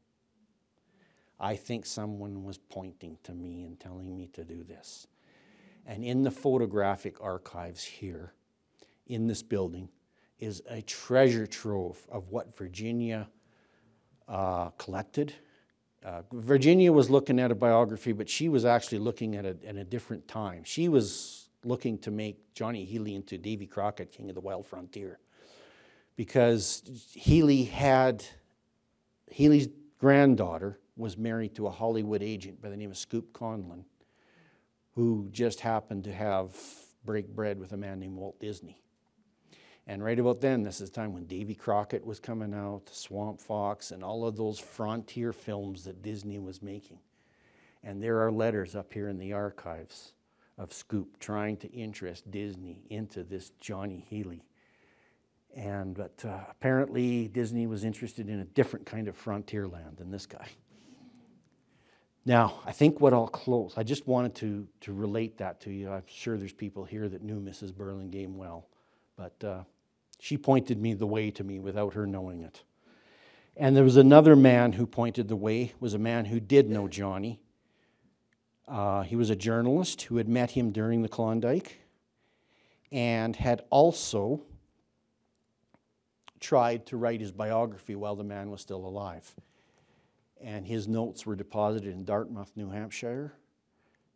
[1.41, 5.09] I think someone was pointing to me and telling me to do this.
[5.85, 8.33] And in the photographic archives here,
[9.07, 9.89] in this building,
[10.39, 13.29] is a treasure trove of what Virginia
[14.29, 15.35] uh, collected.
[16.05, 19.77] Uh, Virginia was looking at a biography, but she was actually looking at it at
[19.77, 20.63] a different time.
[20.65, 25.19] She was looking to make Johnny Healy into Davy Crockett, King of the Wild Frontier,
[26.17, 26.83] because
[27.15, 28.25] Healy had
[29.31, 33.85] Healy's granddaughter was married to a Hollywood agent by the name of Scoop Conlon,
[34.95, 36.55] who just happened to have
[37.05, 38.79] break bread with a man named Walt Disney.
[39.87, 43.41] And right about then, this is the time when Davy Crockett was coming out, Swamp
[43.41, 47.01] Fox, and all of those frontier films that Disney was making.
[47.83, 50.13] And there are letters up here in the archives
[50.63, 54.45] of Scoop trying to interest Disney into this Johnny Healy.
[55.55, 60.11] And but uh, apparently Disney was interested in a different kind of frontier land than
[60.11, 60.47] this guy.
[62.25, 65.91] Now, I think what I'll close, I just wanted to, to relate that to you.
[65.91, 67.75] I'm sure there's people here that knew Mrs.
[67.75, 68.69] Burlingame well,
[69.17, 69.65] but uh,
[70.21, 72.63] she pointed me the way to me without her knowing it.
[73.57, 76.87] And there was another man who pointed the way, was a man who did know
[76.87, 77.41] Johnny.
[78.69, 81.81] Uh, he was a journalist who had met him during the Klondike
[82.91, 84.43] and had also
[86.41, 89.35] tried to write his biography while the man was still alive
[90.43, 93.33] and his notes were deposited in Dartmouth, New Hampshire.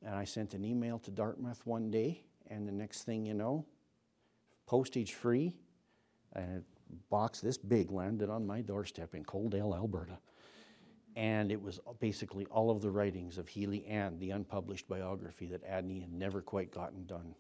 [0.05, 3.65] And I sent an email to Dartmouth one day, and the next thing you know,
[4.67, 5.55] postage free,
[6.35, 10.19] and a box this big landed on my doorstep in Coaldale, Alberta.
[11.17, 15.65] And it was basically all of the writings of Healy and the unpublished biography that
[15.65, 17.35] Adney had never quite gotten done.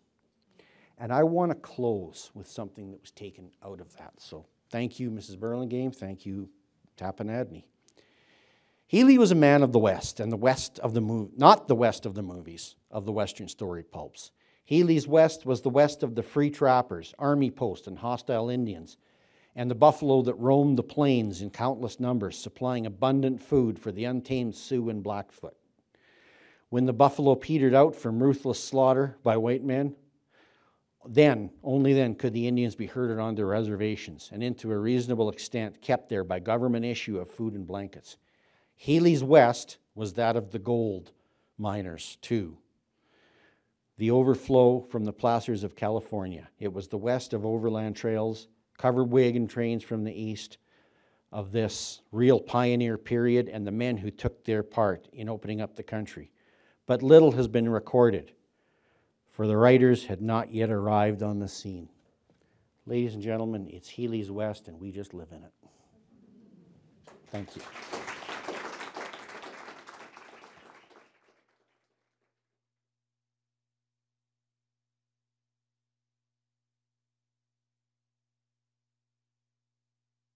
[0.99, 4.15] And I want to close with something that was taken out of that.
[4.19, 5.39] So thank you, Mrs.
[5.39, 5.93] Burlingame.
[5.93, 6.49] Thank you,
[6.97, 7.65] Tappan Adney.
[8.87, 11.75] Healy was a man of the West, and the West of the mov- not the
[11.75, 14.31] West of the movies, of the Western story pulps.
[14.65, 18.97] Healy's West was the West of the free trappers, army posts, and hostile Indians,
[19.57, 24.05] and the buffalo that roamed the plains in countless numbers, supplying abundant food for the
[24.05, 25.57] untamed Sioux and Blackfoot.
[26.69, 29.97] When the buffalo petered out from ruthless slaughter by white men,
[31.09, 35.31] then, only then, could the Indians be herded on their reservations and, into a reasonable
[35.31, 38.19] extent, kept there by government issue of food and blankets.
[38.75, 41.13] Healy's West was that of the gold
[41.57, 42.59] miners, too.
[43.97, 46.49] The overflow from the placers of California.
[46.59, 48.49] It was the west of overland trails,
[48.79, 50.59] covered wagon trains from the east
[51.33, 55.77] of this real pioneer period and the men who took their part in opening up
[55.77, 56.31] the country.
[56.87, 58.33] But little has been recorded,
[59.31, 61.89] for the writers had not yet arrived on the scene.
[62.87, 65.53] Ladies and gentlemen, it's Healy's West, and we just live in it.
[67.33, 67.63] Thank you.